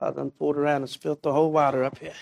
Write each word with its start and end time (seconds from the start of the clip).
I 0.00 0.10
done 0.10 0.30
pulled 0.30 0.56
around 0.56 0.82
and 0.82 0.90
spilled 0.90 1.22
the 1.22 1.32
whole 1.32 1.50
water 1.50 1.84
up 1.84 1.98
here. 1.98 2.12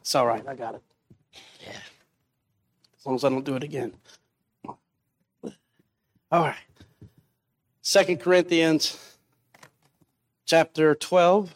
It's 0.00 0.16
all 0.16 0.26
right. 0.26 0.46
I 0.46 0.54
got 0.54 0.74
it. 0.74 0.82
Yeah. 1.60 1.72
As 2.98 3.06
long 3.06 3.14
as 3.14 3.24
I 3.24 3.28
don't 3.28 3.44
do 3.44 3.56
it 3.56 3.62
again. 3.62 3.94
All 5.44 5.54
right. 6.32 6.56
Second 7.80 8.20
Corinthians 8.20 9.16
chapter 10.44 10.94
12. 10.94 11.54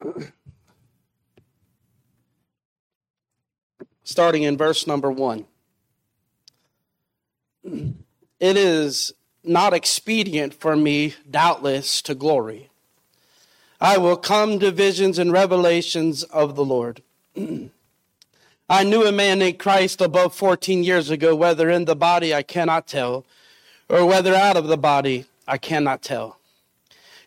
Starting 4.04 4.42
in 4.42 4.56
verse 4.56 4.86
number 4.86 5.10
one. 5.10 5.46
It 7.64 8.56
is 8.56 9.12
not 9.42 9.72
expedient 9.72 10.54
for 10.54 10.76
me, 10.76 11.14
doubtless, 11.28 12.00
to 12.02 12.14
glory. 12.14 12.70
I 13.80 13.98
will 13.98 14.16
come 14.16 14.58
to 14.60 14.70
visions 14.70 15.18
and 15.18 15.32
revelations 15.32 16.22
of 16.24 16.56
the 16.56 16.64
Lord. 16.64 17.02
I 18.68 18.82
knew 18.84 19.04
a 19.04 19.12
man 19.12 19.38
named 19.38 19.58
Christ 19.58 20.00
above 20.00 20.34
14 20.34 20.82
years 20.82 21.10
ago, 21.10 21.34
whether 21.36 21.70
in 21.70 21.84
the 21.84 21.94
body 21.94 22.34
I 22.34 22.42
cannot 22.42 22.86
tell, 22.86 23.24
or 23.88 24.04
whether 24.04 24.34
out 24.34 24.56
of 24.56 24.66
the 24.66 24.78
body 24.78 25.26
I 25.46 25.58
cannot 25.58 26.02
tell. 26.02 26.38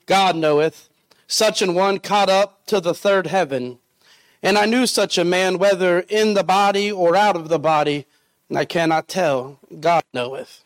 God 0.06 0.36
knoweth, 0.36 0.89
such 1.30 1.62
an 1.62 1.74
one 1.74 2.00
caught 2.00 2.30
up 2.30 2.66
to 2.66 2.82
the 2.82 2.94
third 2.94 3.28
heaven. 3.28 3.80
And 4.44 4.58
I 4.58 4.66
knew 4.66 4.86
such 4.86 5.18
a 5.18 5.24
man, 5.24 5.58
whether 5.58 6.00
in 6.02 6.34
the 6.34 6.44
body 6.44 6.92
or 6.92 7.16
out 7.16 7.38
of 7.38 7.48
the 7.48 7.60
body, 7.60 8.06
I 8.54 8.66
cannot 8.66 9.08
tell. 9.08 9.60
God 9.80 10.04
knoweth 10.14 10.64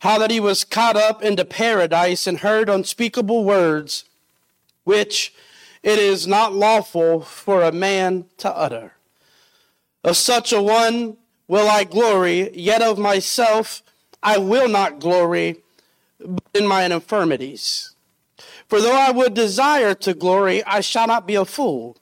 how 0.00 0.18
that 0.18 0.30
he 0.30 0.38
was 0.38 0.64
caught 0.64 0.96
up 0.96 1.22
into 1.22 1.44
paradise 1.44 2.26
and 2.26 2.38
heard 2.38 2.68
unspeakable 2.68 3.44
words, 3.44 4.04
which 4.84 5.34
it 5.82 5.98
is 5.98 6.26
not 6.26 6.54
lawful 6.54 7.20
for 7.20 7.62
a 7.62 7.72
man 7.72 8.26
to 8.36 8.50
utter. 8.54 8.92
Of 10.04 10.16
such 10.16 10.52
a 10.52 10.62
one 10.62 11.16
will 11.48 11.68
I 11.68 11.84
glory, 11.84 12.56
yet 12.56 12.82
of 12.82 12.98
myself 12.98 13.82
I 14.22 14.38
will 14.38 14.68
not 14.68 15.00
glory, 15.00 15.62
but 16.20 16.44
in 16.54 16.66
mine 16.66 16.92
infirmities. 16.92 17.94
For 18.68 18.80
though 18.80 18.96
I 18.96 19.10
would 19.10 19.34
desire 19.34 19.94
to 19.94 20.14
glory, 20.14 20.62
I 20.64 20.80
shall 20.80 21.06
not 21.06 21.26
be 21.26 21.34
a 21.34 21.44
fool. 21.44 21.96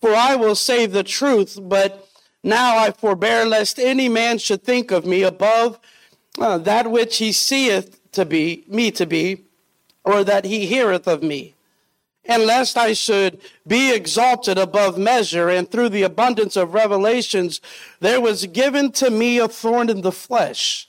For 0.00 0.14
I 0.14 0.34
will 0.36 0.54
say 0.54 0.86
the 0.86 1.02
truth, 1.02 1.58
but 1.60 2.08
now 2.42 2.76
I 2.78 2.90
forbear 2.90 3.44
lest 3.44 3.78
any 3.78 4.08
man 4.08 4.38
should 4.38 4.62
think 4.62 4.90
of 4.90 5.06
me 5.06 5.22
above 5.22 5.78
uh, 6.38 6.58
that 6.58 6.90
which 6.90 7.18
he 7.18 7.32
seeth 7.32 8.00
to 8.12 8.24
be 8.24 8.64
me 8.68 8.90
to 8.92 9.06
be, 9.06 9.44
or 10.04 10.24
that 10.24 10.44
he 10.44 10.66
heareth 10.66 11.06
of 11.06 11.22
me. 11.22 11.54
And 12.24 12.44
lest 12.44 12.76
I 12.76 12.94
should 12.94 13.40
be 13.66 13.94
exalted 13.94 14.58
above 14.58 14.96
measure, 14.96 15.48
and 15.48 15.70
through 15.70 15.90
the 15.90 16.02
abundance 16.02 16.56
of 16.56 16.74
revelations, 16.74 17.60
there 18.00 18.20
was 18.20 18.46
given 18.46 18.92
to 18.92 19.10
me 19.10 19.38
a 19.38 19.48
thorn 19.48 19.90
in 19.90 20.00
the 20.00 20.12
flesh, 20.12 20.88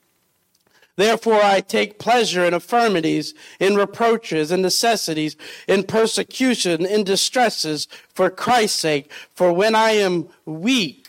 Therefore, 0.95 1.41
I 1.41 1.61
take 1.61 1.99
pleasure 1.99 2.45
in 2.45 2.53
infirmities, 2.53 3.33
in 3.59 3.75
reproaches, 3.75 4.51
in 4.51 4.61
necessities, 4.61 5.35
in 5.67 5.83
persecution, 5.83 6.85
in 6.85 7.03
distresses, 7.03 7.87
for 8.13 8.29
Christ's 8.29 8.79
sake. 8.79 9.11
For 9.33 9.53
when 9.53 9.73
I 9.73 9.91
am 9.91 10.27
weak, 10.45 11.07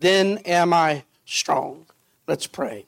then 0.00 0.38
am 0.38 0.72
I 0.72 1.04
strong. 1.26 1.86
Let's 2.26 2.46
pray. 2.46 2.86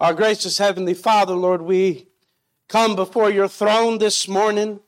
Our 0.00 0.14
gracious 0.14 0.58
Heavenly 0.58 0.94
Father, 0.94 1.34
Lord, 1.34 1.62
we 1.62 2.06
come 2.68 2.94
before 2.94 3.30
your 3.30 3.48
throne 3.48 3.98
this 3.98 4.28
morning 4.28 4.80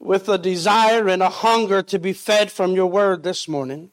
with 0.00 0.28
a 0.28 0.36
desire 0.36 1.08
and 1.08 1.22
a 1.22 1.28
hunger 1.28 1.80
to 1.82 1.98
be 1.98 2.12
fed 2.12 2.50
from 2.50 2.72
your 2.72 2.88
word 2.88 3.22
this 3.22 3.46
morning. 3.46 3.92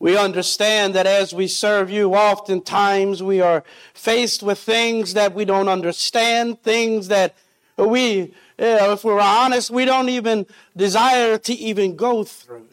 We 0.00 0.16
understand 0.16 0.94
that 0.94 1.06
as 1.06 1.34
we 1.34 1.46
serve 1.46 1.90
you, 1.90 2.14
oftentimes 2.14 3.22
we 3.22 3.42
are 3.42 3.62
faced 3.92 4.42
with 4.42 4.58
things 4.58 5.12
that 5.12 5.34
we 5.34 5.44
don't 5.44 5.68
understand, 5.68 6.62
things 6.62 7.08
that 7.08 7.36
we, 7.76 8.32
eh, 8.58 8.92
if 8.92 9.04
we're 9.04 9.20
honest, 9.20 9.70
we 9.70 9.84
don't 9.84 10.08
even 10.08 10.46
desire 10.74 11.36
to 11.36 11.52
even 11.52 11.96
go 11.96 12.24
through. 12.24 12.66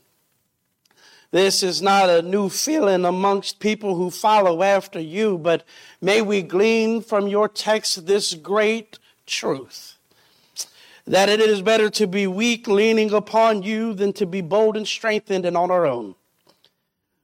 This 1.32 1.64
is 1.64 1.82
not 1.82 2.10
a 2.10 2.22
new 2.22 2.48
feeling 2.48 3.04
amongst 3.04 3.60
people 3.60 3.96
who 3.96 4.10
follow 4.10 4.64
after 4.64 5.00
you, 5.02 5.38
but 5.38 5.66
may 6.02 6.22
we 6.22 6.42
glean 6.42 7.02
from 7.02 7.28
your 7.28 7.50
text 7.50 8.08
this 8.08 8.34
great 8.34 9.00
truth 9.26 9.98
that 11.06 11.28
it 11.28 11.42
is 11.42 11.62
better 11.62 11.90
to 11.90 12.08
be 12.08 12.28
weak, 12.28 12.68
leaning 12.68 13.14
upon 13.14 13.64
you, 13.64 13.94
than 13.94 14.14
to 14.14 14.26
be 14.26 14.42
bold 14.42 14.76
and 14.76 14.88
strengthened 14.88 15.46
and 15.46 15.56
on 15.56 15.72
our 15.72 15.86
own. 15.86 16.16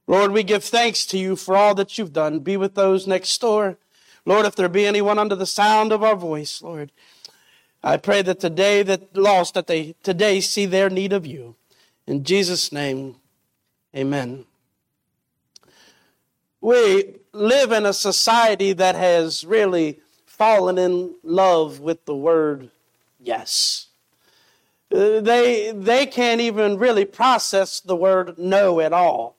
Lord, 0.08 0.32
we 0.32 0.44
give 0.44 0.64
thanks 0.64 1.06
to 1.08 1.18
you 1.18 1.36
for 1.36 1.56
all 1.56 1.76
that 1.76 1.98
you've 1.98 2.14
done. 2.14 2.40
Be 2.40 2.58
with 2.58 2.76
those 2.76 3.08
next 3.08 3.40
door. 3.40 3.78
Lord, 4.26 4.46
if 4.46 4.56
there 4.56 4.70
be 4.70 4.86
anyone 4.86 5.20
under 5.20 5.36
the 5.36 5.46
sound 5.46 5.92
of 5.92 6.04
our 6.04 6.16
voice, 6.16 6.62
Lord, 6.62 6.92
I 7.84 7.98
pray 7.98 8.22
that 8.22 8.40
today 8.40 8.84
that 8.84 9.16
lost, 9.16 9.54
that 9.54 9.68
they 9.68 9.96
today 10.04 10.40
see 10.42 10.66
their 10.66 10.90
need 10.90 11.14
of 11.14 11.26
you. 11.26 11.56
In 12.08 12.24
Jesus' 12.24 12.72
name, 12.72 13.16
Amen. 13.96 14.46
We 16.62 17.18
live 17.32 17.72
in 17.72 17.86
a 17.86 17.94
society 17.94 18.74
that 18.74 18.96
has 18.96 19.46
really 19.46 20.00
fallen 20.26 20.80
in 20.80 21.16
love 21.22 21.80
with 21.80 22.06
the 22.06 22.16
word 22.16 22.72
yes. 23.20 23.88
Uh, 24.92 25.20
they, 25.20 25.72
they 25.76 26.08
can't 26.08 26.42
even 26.42 26.78
really 26.78 27.06
process 27.06 27.80
the 27.80 27.96
word 27.96 28.40
no 28.40 28.80
at 28.80 28.94
all. 28.94 29.36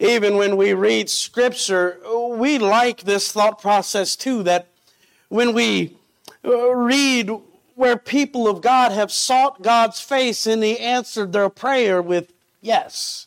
Even 0.00 0.36
when 0.36 0.56
we 0.56 0.72
read 0.72 1.10
scripture, 1.10 2.00
we 2.30 2.58
like 2.58 3.02
this 3.02 3.30
thought 3.30 3.60
process 3.60 4.16
too 4.16 4.42
that 4.44 4.68
when 5.28 5.52
we 5.52 5.98
uh, 6.42 6.74
read 6.74 7.30
where 7.74 7.98
people 7.98 8.48
of 8.48 8.62
God 8.62 8.92
have 8.92 9.12
sought 9.12 9.62
God's 9.62 10.00
face 10.00 10.46
and 10.46 10.62
He 10.62 10.78
answered 10.78 11.32
their 11.32 11.50
prayer 11.50 12.00
with 12.00 12.32
yes. 12.62 13.26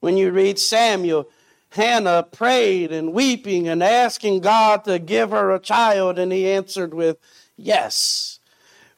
When 0.00 0.16
you 0.16 0.30
read 0.30 0.58
Samuel, 0.58 1.28
Hannah 1.70 2.22
prayed 2.22 2.90
and 2.90 3.12
weeping 3.12 3.68
and 3.68 3.82
asking 3.82 4.40
God 4.40 4.84
to 4.84 4.98
give 4.98 5.30
her 5.30 5.50
a 5.50 5.60
child, 5.60 6.18
and 6.18 6.32
he 6.32 6.50
answered 6.50 6.94
with 6.94 7.18
yes. 7.56 8.38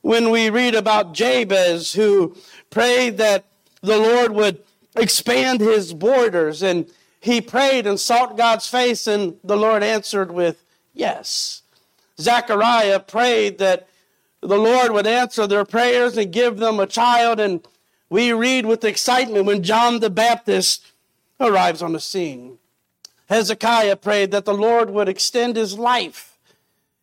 When 0.02 0.30
we 0.30 0.50
read 0.50 0.74
about 0.74 1.12
Jabez, 1.12 1.92
who 1.94 2.36
prayed 2.70 3.16
that 3.18 3.44
the 3.82 3.98
Lord 3.98 4.32
would 4.32 4.62
expand 4.96 5.60
his 5.60 5.92
borders, 5.92 6.62
and 6.62 6.90
he 7.20 7.40
prayed 7.40 7.86
and 7.86 8.00
sought 8.00 8.36
God's 8.36 8.66
face, 8.66 9.06
and 9.06 9.36
the 9.44 9.56
Lord 9.56 9.82
answered 9.82 10.32
with 10.32 10.64
yes. 10.94 11.62
Zechariah 12.18 13.00
prayed 13.00 13.58
that 13.58 13.88
the 14.40 14.58
Lord 14.58 14.92
would 14.92 15.06
answer 15.06 15.46
their 15.46 15.66
prayers 15.66 16.16
and 16.16 16.32
give 16.32 16.56
them 16.56 16.80
a 16.80 16.86
child, 16.86 17.38
and 17.38 17.66
we 18.08 18.32
read 18.32 18.66
with 18.66 18.84
excitement 18.84 19.44
when 19.44 19.62
John 19.62 20.00
the 20.00 20.10
Baptist 20.10 20.86
arrives 21.38 21.82
on 21.82 21.92
the 21.92 22.00
scene. 22.00 22.58
Hezekiah 23.28 23.96
prayed 23.96 24.30
that 24.32 24.44
the 24.44 24.54
Lord 24.54 24.90
would 24.90 25.08
extend 25.08 25.56
his 25.56 25.78
life. 25.78 26.36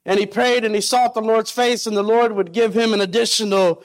And 0.05 0.19
he 0.19 0.25
prayed 0.25 0.63
and 0.65 0.73
he 0.73 0.81
sought 0.81 1.13
the 1.13 1.21
Lord's 1.21 1.51
face, 1.51 1.85
and 1.85 1.95
the 1.95 2.03
Lord 2.03 2.31
would 2.31 2.53
give 2.53 2.73
him 2.73 2.93
an 2.93 3.01
additional 3.01 3.83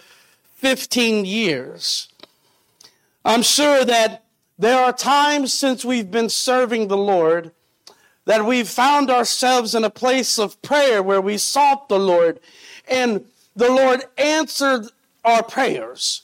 15 0.55 1.25
years. 1.25 2.09
I'm 3.25 3.43
sure 3.43 3.85
that 3.85 4.22
there 4.63 4.79
are 4.79 4.93
times 4.93 5.53
since 5.53 5.85
we've 5.85 6.13
been 6.13 6.29
serving 6.29 6.87
the 6.87 6.97
Lord 6.97 7.51
that 8.27 8.45
we've 8.45 8.69
found 8.69 9.11
ourselves 9.11 9.75
in 9.75 9.83
a 9.83 9.91
place 9.91 10.39
of 10.39 10.63
prayer 10.63 11.03
where 11.03 11.21
we 11.21 11.37
sought 11.37 11.89
the 11.89 11.99
Lord 11.99 12.39
and 12.89 13.25
the 13.57 13.69
Lord 13.69 14.05
answered 14.17 14.87
our 15.25 15.43
prayers. 15.43 16.23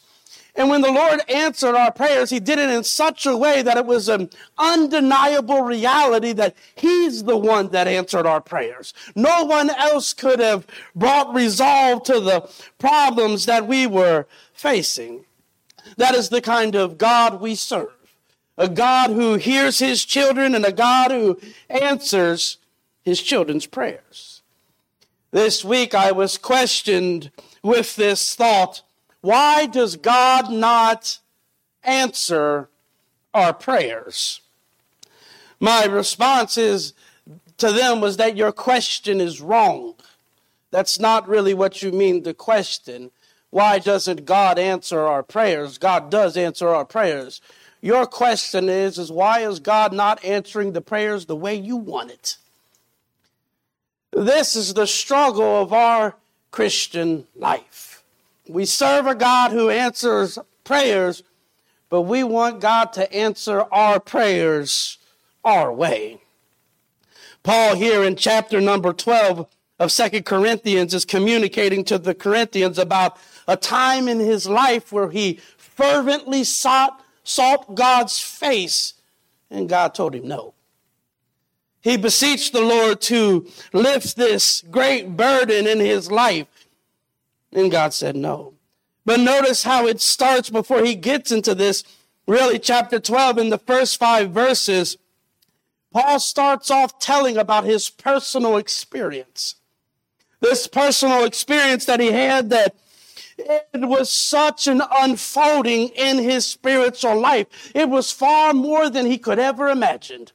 And 0.55 0.71
when 0.71 0.83
the 0.83 0.93
Lord 0.93 1.21
answered 1.29 1.75
our 1.75 1.91
prayers, 1.91 2.31
He 2.31 2.39
did 2.39 2.61
it 2.61 2.71
in 2.71 2.85
such 2.85 3.27
a 3.27 3.37
way 3.37 3.63
that 3.63 3.77
it 3.77 3.87
was 3.87 4.09
an 4.09 4.31
undeniable 4.57 5.63
reality 5.63 6.33
that 6.35 6.55
He's 6.77 7.25
the 7.25 7.37
one 7.37 7.71
that 7.71 7.89
answered 7.89 8.27
our 8.27 8.41
prayers. 8.41 8.95
No 9.17 9.45
one 9.45 9.71
else 9.71 10.13
could 10.15 10.39
have 10.39 10.65
brought 10.95 11.35
resolve 11.35 12.05
to 12.05 12.21
the 12.21 12.49
problems 12.79 13.47
that 13.47 13.67
we 13.67 13.89
were 13.89 14.29
facing. 14.53 15.25
That 15.97 16.15
is 16.15 16.29
the 16.29 16.41
kind 16.41 16.77
of 16.77 16.99
God 16.99 17.41
we 17.41 17.57
serve. 17.57 17.98
A 18.59 18.69
God 18.69 19.11
who 19.11 19.37
hears 19.37 19.79
His 19.79 20.05
children 20.05 20.55
and 20.55 20.65
a 20.65 20.73
God 20.73 21.11
who 21.11 21.41
answers 21.71 22.59
His 23.03 23.23
children's 23.23 23.67
prayers. 23.67 24.43
This 25.31 25.65
week 25.65 25.95
I 25.95 26.13
was 26.13 26.37
questioned 26.37 27.31
with 27.63 27.97
this 27.97 28.35
thought 28.35 28.83
why 29.21 29.67
does 29.67 29.97
God 29.97 30.51
not 30.51 31.19
answer 31.83 32.69
our 33.35 33.53
prayers? 33.53 34.41
My 35.61 35.85
response 35.87 36.57
is 36.57 36.95
to 37.59 37.73
them 37.73 38.01
was 38.01 38.17
that 38.17 38.37
your 38.37 38.53
question 38.53 39.21
is 39.21 39.41
wrong. 39.41 39.95
That's 40.71 41.01
not 41.01 41.29
really 41.29 41.55
what 41.55 41.83
you 41.83 41.91
mean 41.91 42.23
to 42.25 42.35
question. 42.35 43.11
Why 43.51 43.79
doesn't 43.79 44.25
God 44.25 44.59
answer 44.59 45.01
our 45.01 45.23
prayers? 45.23 45.79
God 45.79 46.11
does 46.11 46.37
answer 46.37 46.69
our 46.69 46.85
prayers. 46.85 47.41
Your 47.81 48.07
question 48.07 48.69
is, 48.69 48.99
is 48.99 49.13
why 49.13 49.41
is 49.41 49.61
God 49.61 49.93
not 49.93 50.25
answering 50.25 50.73
the 50.73 50.81
prayers 50.81 51.27
the 51.27 51.37
way 51.37 51.55
you 51.55 51.77
want 51.77 52.11
it? 52.11 52.37
This 54.13 54.57
is 54.57 54.75
the 54.75 54.87
struggle 54.87 55.63
of 55.63 55.73
our 55.73 56.17
Christian 56.51 57.27
life. 57.37 58.03
We 58.49 58.65
serve 58.65 59.07
a 59.07 59.15
God 59.15 59.53
who 59.53 59.69
answers 59.69 60.39
prayers, 60.65 61.23
but 61.89 62.03
we 62.03 62.25
want 62.25 62.61
God 62.61 62.93
to 62.95 63.13
answer 63.13 63.65
our 63.71 64.01
prayers 64.01 64.99
our 65.45 65.73
way. 65.73 66.21
Paul, 67.43 67.77
here 67.77 68.03
in 68.03 68.17
chapter 68.17 68.61
number 68.61 68.93
12 68.93 69.47
of 69.79 69.93
Second 69.93 70.25
Corinthians, 70.25 70.93
is 70.93 71.05
communicating 71.05 71.85
to 71.85 71.99
the 71.99 72.15
Corinthians 72.15 72.79
about 72.79 73.17
a 73.47 73.57
time 73.57 74.09
in 74.09 74.19
his 74.19 74.49
life 74.49 74.93
where 74.93 75.11
he 75.11 75.41
fervently 75.57 76.45
sought, 76.45 77.03
sought 77.29 77.75
God's 77.75 78.19
face, 78.19 78.95
and 79.51 79.69
God 79.69 79.95
told 79.95 80.15
him 80.15 80.27
no. 80.27 80.55
He 81.81 81.97
beseeched 81.97 82.53
the 82.53 82.63
Lord 82.63 83.01
to 83.03 83.47
lift 83.73 84.17
this 84.17 84.63
great 84.71 85.17
burden 85.17 85.67
in 85.67 85.79
his 85.79 86.11
life. 86.11 86.47
And 87.53 87.71
God 87.71 87.95
said 87.95 88.17
no. 88.17 88.55
But 89.05 89.21
notice 89.21 89.63
how 89.63 89.87
it 89.87 90.01
starts 90.01 90.51
before 90.51 90.85
he 90.85 90.95
gets 90.95 91.33
into 91.33 91.55
this. 91.55 91.85
Really, 92.27 92.59
chapter 92.59 92.99
12, 92.99 93.39
in 93.39 93.49
the 93.49 93.59
first 93.59 93.99
five 93.99 94.31
verses, 94.33 94.99
Paul 95.93 96.21
starts 96.21 96.71
off 96.71 96.99
telling 96.99 97.39
about 97.39 97.65
his 97.65 97.89
personal 97.89 98.57
experience. 98.57 99.55
This 100.41 100.67
personal 100.67 101.25
experience 101.25 101.87
that 101.87 102.01
he 102.01 102.13
had 102.13 102.51
that 102.51 102.75
it 103.39 103.89
was 103.89 104.11
such 104.11 104.67
an 104.67 104.83
unfolding 104.91 105.89
in 105.89 106.19
his 106.19 106.47
spiritual 106.47 107.19
life. 107.19 107.71
It 107.75 107.89
was 107.89 108.11
far 108.11 108.53
more 108.53 108.91
than 108.91 109.07
he 109.07 109.19
could 109.19 109.39
ever 109.39 109.69
imagined. 109.69 110.33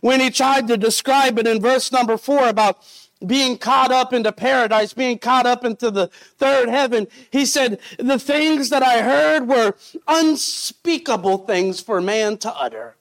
When 0.00 0.20
he 0.20 0.30
tried 0.30 0.68
to 0.68 0.76
describe 0.76 1.38
it 1.38 1.46
in 1.46 1.60
verse 1.60 1.90
number 1.90 2.16
four 2.16 2.48
about 2.48 2.78
being 3.26 3.56
caught 3.56 3.90
up 3.90 4.12
into 4.12 4.32
paradise, 4.32 4.92
being 4.92 5.18
caught 5.18 5.46
up 5.46 5.64
into 5.64 5.90
the 5.90 6.08
third 6.36 6.68
heaven. 6.68 7.06
He 7.30 7.46
said, 7.46 7.80
the 7.98 8.18
things 8.18 8.70
that 8.70 8.82
I 8.82 9.02
heard 9.02 9.48
were 9.48 9.74
unspeakable 10.06 11.38
things 11.38 11.80
for 11.80 12.00
man 12.00 12.38
to 12.38 12.54
utter. 12.54 12.96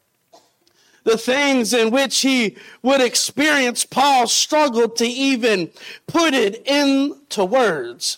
The 1.04 1.18
things 1.18 1.74
in 1.74 1.92
which 1.92 2.22
he 2.22 2.56
would 2.82 3.02
experience, 3.02 3.84
Paul 3.86 4.28
struggled 4.28 4.96
to 4.98 5.06
even 5.06 5.72
put 6.08 6.34
it 6.34 6.66
into 6.66 7.44
words. 7.44 8.18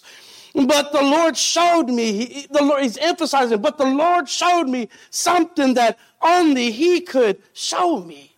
But 0.56 0.94
the 0.94 1.02
Lord 1.02 1.36
showed 1.36 1.90
me, 1.90 2.48
the 2.50 2.64
Lord, 2.64 2.84
he's 2.84 2.98
emphasizing, 2.98 3.62
but 3.62 3.78
the 3.78 3.86
Lord 3.86 4.30
showed 4.30 4.70
me 4.70 4.88
something 5.10 5.74
that 5.74 6.00
only 6.22 6.72
he 6.72 7.02
could 7.02 7.42
show 7.52 8.00
me. 8.00 8.38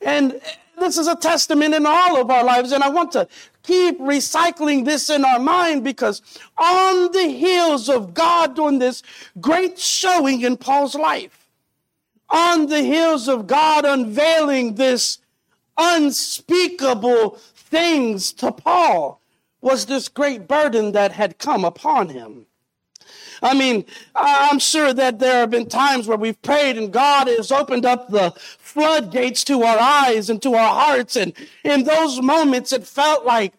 And 0.00 0.40
this 0.78 0.96
is 0.96 1.08
a 1.08 1.16
testament 1.16 1.74
in 1.74 1.86
all 1.86 2.20
of 2.20 2.30
our 2.30 2.44
lives. 2.44 2.70
And 2.70 2.84
I 2.84 2.88
want 2.88 3.10
to 3.12 3.26
keep 3.64 3.98
recycling 3.98 4.84
this 4.84 5.10
in 5.10 5.24
our 5.24 5.40
mind 5.40 5.82
because 5.82 6.22
on 6.56 7.10
the 7.10 7.28
heels 7.28 7.88
of 7.88 8.14
God 8.14 8.54
doing 8.54 8.78
this 8.78 9.02
great 9.40 9.76
showing 9.76 10.42
in 10.42 10.56
Paul's 10.56 10.94
life, 10.94 11.48
on 12.28 12.66
the 12.66 12.82
heels 12.82 13.28
of 13.28 13.48
God 13.48 13.84
unveiling 13.84 14.76
this 14.76 15.18
unspeakable 15.76 17.30
things 17.54 18.32
to 18.34 18.52
Paul, 18.52 19.20
was 19.64 19.86
this 19.86 20.08
great 20.08 20.46
burden 20.46 20.92
that 20.92 21.12
had 21.12 21.38
come 21.38 21.64
upon 21.64 22.10
him. 22.10 22.44
I 23.42 23.54
mean, 23.54 23.86
I'm 24.14 24.58
sure 24.58 24.92
that 24.92 25.18
there 25.18 25.40
have 25.40 25.50
been 25.50 25.68
times 25.68 26.06
where 26.06 26.18
we've 26.18 26.40
prayed 26.42 26.76
and 26.76 26.92
God 26.92 27.28
has 27.28 27.50
opened 27.50 27.86
up 27.86 28.10
the 28.10 28.32
floodgates 28.36 29.42
to 29.44 29.62
our 29.62 29.78
eyes 29.78 30.28
and 30.28 30.40
to 30.42 30.54
our 30.54 30.74
hearts. 30.74 31.16
And 31.16 31.32
in 31.64 31.84
those 31.84 32.20
moments, 32.20 32.74
it 32.74 32.86
felt 32.86 33.24
like 33.24 33.54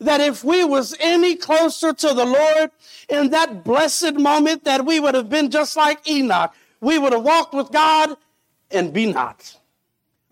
that 0.00 0.22
if 0.22 0.42
we 0.42 0.64
was 0.64 0.96
any 0.98 1.36
closer 1.36 1.92
to 1.92 2.14
the 2.14 2.24
Lord 2.24 2.70
in 3.10 3.28
that 3.30 3.62
blessed 3.62 4.14
moment, 4.14 4.64
that 4.64 4.86
we 4.86 4.98
would 4.98 5.14
have 5.14 5.28
been 5.28 5.50
just 5.50 5.76
like 5.76 6.08
Enoch. 6.08 6.54
We 6.80 6.98
would 6.98 7.12
have 7.12 7.22
walked 7.22 7.52
with 7.52 7.70
God 7.70 8.16
and 8.70 8.94
be 8.94 9.12
not. 9.12 9.58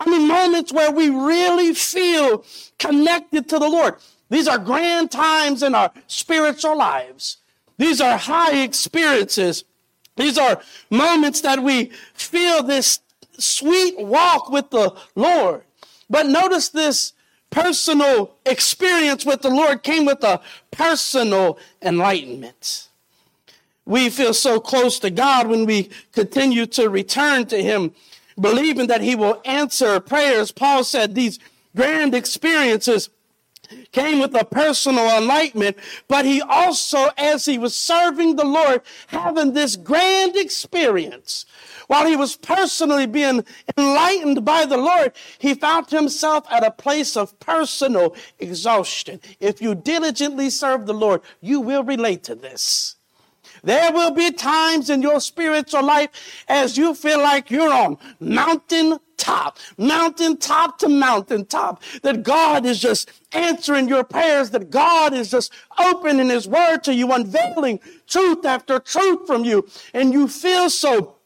I 0.01 0.09
mean, 0.09 0.27
moments 0.27 0.73
where 0.73 0.91
we 0.91 1.11
really 1.11 1.75
feel 1.75 2.45
connected 2.79 3.49
to 3.51 3.59
the 3.59 3.69
Lord. 3.69 3.97
These 4.31 4.49
are 4.49 4.59
grand 4.59 5.11
times 5.11 5.63
in 5.63 5.75
our 5.75 5.91
spiritual 6.07 6.77
lives. 6.77 7.39
These 7.79 8.01
are 8.01 8.19
high 8.19 8.63
experiences. 8.63 9.65
These 10.17 10.37
are 10.37 10.61
moments 10.91 11.41
that 11.43 11.63
we 11.63 11.93
feel 12.13 12.63
this 12.63 13.01
sweet 13.39 13.99
walk 13.99 14.51
with 14.51 14.71
the 14.71 14.95
Lord. 15.15 15.63
But 16.11 16.27
notice 16.27 16.69
this 16.69 17.13
personal 17.51 18.35
experience 18.45 19.25
with 19.25 19.43
the 19.43 19.49
Lord 19.49 19.83
came 19.83 20.05
with 20.05 20.23
a 20.25 20.41
personal 20.71 21.59
enlightenment. 21.81 22.89
We 23.87 24.11
feel 24.11 24.35
so 24.35 24.61
close 24.61 24.99
to 24.99 25.11
God 25.11 25.47
when 25.47 25.65
we 25.65 25.89
continue 26.13 26.67
to 26.67 26.91
return 26.91 27.47
to 27.47 27.63
Him, 27.63 27.93
believing 28.39 28.89
that 28.89 29.01
He 29.01 29.15
will 29.15 29.41
answer 29.47 29.99
prayers. 30.01 30.53
Paul 30.53 30.85
said 30.85 31.15
these 31.15 31.39
grand 31.75 32.15
experiences 32.15 33.09
came 33.93 34.21
with 34.21 34.35
a 34.35 34.45
personal 34.45 35.09
enlightenment, 35.17 35.77
but 36.09 36.25
he 36.25 36.41
also, 36.43 37.09
as 37.17 37.45
he 37.45 37.59
was 37.59 37.75
serving 37.75 38.37
the 38.37 38.45
Lord, 38.45 38.83
having 39.09 39.53
this 39.53 39.77
grand 39.77 40.37
experience, 40.37 41.45
while 41.89 42.07
he 42.07 42.17
was 42.17 42.37
personally 42.37 43.07
being 43.07 43.45
enlightened 43.77 44.45
by 44.45 44.67
the 44.67 44.77
Lord, 44.77 45.13
he 45.39 45.55
found 45.55 45.91
himself 45.91 46.45
at 46.51 46.65
a 46.65 46.71
place 46.71 47.17
of 47.17 47.39
personal 47.41 48.15
exhaustion. 48.39 49.21
If 49.41 49.61
you 49.63 49.75
diligently 49.75 50.51
serve 50.51 50.87
the 50.87 50.95
Lord, 50.95 51.23
you 51.41 51.61
will 51.61 51.83
relate 51.83 52.23
to 52.25 52.35
this. 52.35 52.97
There 53.63 53.93
will 53.93 54.13
be 54.13 54.31
times 54.31 54.91
in 54.91 55.03
your 55.03 55.21
spiritual 55.21 55.85
life 55.85 56.45
as 56.47 56.77
you 56.77 56.95
feel 56.95 57.19
like 57.19 57.51
you're 57.51 57.73
on 57.73 57.99
mountain 58.21 58.99
top, 59.19 59.59
mountain 59.77 60.39
top 60.39 60.79
to 60.79 60.89
mountain 60.89 61.45
top, 61.45 61.83
that 62.03 62.23
God 62.23 62.65
is 62.65 62.81
just 62.81 63.11
answering 63.33 63.89
your 63.89 64.05
prayers, 64.05 64.51
that 64.51 64.71
God 64.71 65.13
is 65.13 65.31
just 65.31 65.53
opening 65.79 66.31
his 66.31 66.49
word 66.49 66.79
to 66.85 66.95
you, 66.95 67.13
unveiling 67.13 67.81
truth 68.07 68.47
after 68.47 68.79
truth 68.79 69.27
from 69.27 69.45
you. 69.45 69.69
And 69.93 70.13
you 70.15 70.29
feel 70.29 70.71
so 70.71 71.19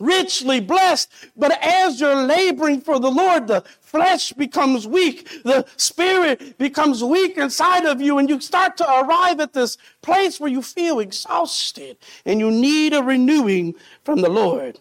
richly 0.00 0.60
blessed. 0.60 1.12
But 1.36 1.62
as 1.62 2.00
you're 2.00 2.24
laboring 2.24 2.80
for 2.80 2.98
the 2.98 3.10
Lord, 3.10 3.46
the 3.46 3.62
flesh 3.80 4.32
becomes 4.32 4.86
weak. 4.86 5.28
The 5.44 5.66
spirit 5.76 6.58
becomes 6.58 7.04
weak 7.04 7.36
inside 7.36 7.84
of 7.84 8.00
you. 8.00 8.18
And 8.18 8.28
you 8.28 8.40
start 8.40 8.76
to 8.78 8.90
arrive 8.90 9.38
at 9.38 9.52
this 9.52 9.76
place 10.02 10.40
where 10.40 10.50
you 10.50 10.62
feel 10.62 10.98
exhausted 10.98 11.98
and 12.24 12.40
you 12.40 12.50
need 12.50 12.94
a 12.94 13.02
renewing 13.02 13.74
from 14.02 14.22
the 14.22 14.30
Lord. 14.30 14.80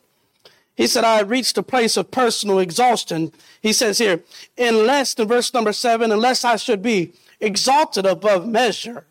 He 0.80 0.88
said, 0.88 1.04
I 1.04 1.20
reached 1.20 1.58
a 1.58 1.62
place 1.62 1.98
of 1.98 2.10
personal 2.10 2.58
exhaustion. 2.58 3.34
He 3.60 3.74
says 3.74 3.98
here, 3.98 4.24
unless, 4.58 5.14
in 5.16 5.28
verse 5.28 5.54
number 5.54 5.74
seven, 5.74 6.10
unless 6.10 6.46
I 6.46 6.56
should 6.56 6.82
be 6.82 7.12
exalted 7.42 8.06
above 8.06 8.48
measure 8.48 9.06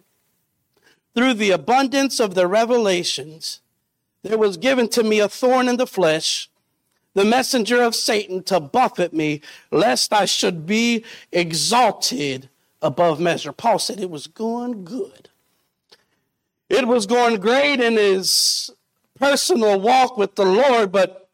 through 1.14 1.34
the 1.34 1.50
abundance 1.50 2.20
of 2.20 2.34
the 2.34 2.46
revelations 2.46 3.60
there 4.22 4.38
was 4.38 4.56
given 4.56 4.88
to 4.88 5.02
me 5.02 5.20
a 5.20 5.28
thorn 5.28 5.68
in 5.68 5.76
the 5.76 5.86
flesh, 5.86 6.48
the 7.12 7.26
messenger 7.26 7.82
of 7.82 7.94
Satan 7.94 8.42
to 8.44 8.60
buffet 8.60 9.12
me, 9.12 9.42
lest 9.70 10.10
I 10.10 10.24
should 10.24 10.64
be 10.64 11.04
exalted 11.32 12.48
above 12.80 13.20
measure. 13.20 13.52
Paul 13.52 13.78
said 13.78 14.00
it 14.00 14.08
was 14.08 14.26
going 14.26 14.86
good. 14.86 15.28
It 16.70 16.88
was 16.88 17.04
going 17.04 17.40
great 17.40 17.78
in 17.78 17.98
his 17.98 18.70
personal 19.18 19.78
walk 19.78 20.16
with 20.16 20.34
the 20.34 20.46
Lord, 20.46 20.90
but 20.90 21.27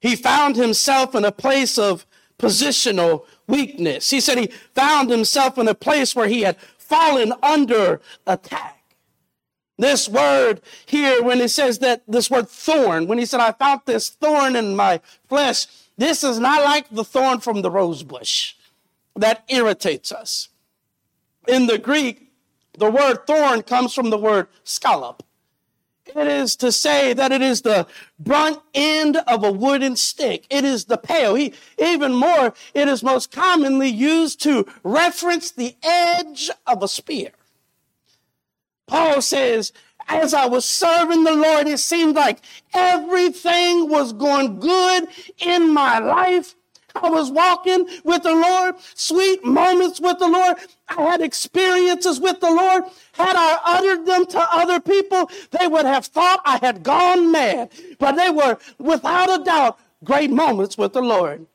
he 0.00 0.16
found 0.16 0.56
himself 0.56 1.14
in 1.14 1.24
a 1.24 1.32
place 1.32 1.78
of 1.78 2.06
positional 2.38 3.26
weakness. 3.46 4.10
He 4.10 4.20
said 4.20 4.38
he 4.38 4.50
found 4.74 5.10
himself 5.10 5.58
in 5.58 5.68
a 5.68 5.74
place 5.74 6.16
where 6.16 6.28
he 6.28 6.42
had 6.42 6.56
fallen 6.78 7.32
under 7.42 8.00
attack. 8.26 8.76
This 9.78 10.08
word 10.08 10.60
here, 10.84 11.22
when 11.22 11.40
it 11.40 11.50
says 11.50 11.78
that 11.78 12.02
this 12.06 12.30
word 12.30 12.48
thorn, 12.48 13.06
when 13.06 13.18
he 13.18 13.24
said, 13.24 13.40
I 13.40 13.52
found 13.52 13.82
this 13.86 14.10
thorn 14.10 14.56
in 14.56 14.76
my 14.76 15.00
flesh, 15.28 15.66
this 15.96 16.22
is 16.22 16.38
not 16.38 16.64
like 16.64 16.88
the 16.90 17.04
thorn 17.04 17.40
from 17.40 17.62
the 17.62 17.70
rose 17.70 18.02
bush 18.02 18.54
that 19.16 19.44
irritates 19.48 20.12
us. 20.12 20.48
In 21.48 21.66
the 21.66 21.78
Greek, 21.78 22.30
the 22.78 22.90
word 22.90 23.26
thorn 23.26 23.62
comes 23.62 23.94
from 23.94 24.10
the 24.10 24.18
word 24.18 24.48
scallop. 24.64 25.22
It 26.14 26.26
is 26.26 26.56
to 26.56 26.72
say 26.72 27.12
that 27.12 27.32
it 27.32 27.42
is 27.42 27.62
the 27.62 27.86
brunt 28.18 28.60
end 28.74 29.16
of 29.26 29.44
a 29.44 29.52
wooden 29.52 29.96
stick. 29.96 30.46
It 30.50 30.64
is 30.64 30.86
the 30.86 30.96
pale. 30.96 31.34
He, 31.34 31.54
even 31.78 32.14
more, 32.14 32.54
it 32.74 32.88
is 32.88 33.02
most 33.02 33.30
commonly 33.30 33.88
used 33.88 34.40
to 34.42 34.66
reference 34.82 35.50
the 35.50 35.76
edge 35.82 36.50
of 36.66 36.82
a 36.82 36.88
spear. 36.88 37.30
Paul 38.86 39.22
says, 39.22 39.72
as 40.08 40.34
I 40.34 40.46
was 40.46 40.64
serving 40.64 41.22
the 41.22 41.36
Lord, 41.36 41.68
it 41.68 41.78
seemed 41.78 42.16
like 42.16 42.40
everything 42.74 43.88
was 43.88 44.12
going 44.12 44.58
good 44.58 45.06
in 45.38 45.72
my 45.72 46.00
life. 46.00 46.56
I 46.94 47.08
was 47.08 47.30
walking 47.30 47.86
with 48.04 48.22
the 48.22 48.34
Lord, 48.34 48.74
sweet 48.94 49.44
moments 49.44 50.00
with 50.00 50.18
the 50.18 50.28
Lord. 50.28 50.56
I 50.88 51.02
had 51.02 51.22
experiences 51.22 52.20
with 52.20 52.40
the 52.40 52.50
Lord. 52.50 52.84
Had 53.12 53.36
I 53.36 53.60
uttered 53.64 54.06
them 54.06 54.26
to 54.26 54.48
other 54.52 54.80
people, 54.80 55.30
they 55.50 55.66
would 55.66 55.86
have 55.86 56.06
thought 56.06 56.40
I 56.44 56.58
had 56.58 56.82
gone 56.82 57.32
mad. 57.32 57.70
But 57.98 58.16
they 58.16 58.30
were, 58.30 58.58
without 58.78 59.40
a 59.40 59.42
doubt, 59.44 59.78
great 60.04 60.30
moments 60.30 60.76
with 60.76 60.92
the 60.92 61.02
Lord. 61.02 61.46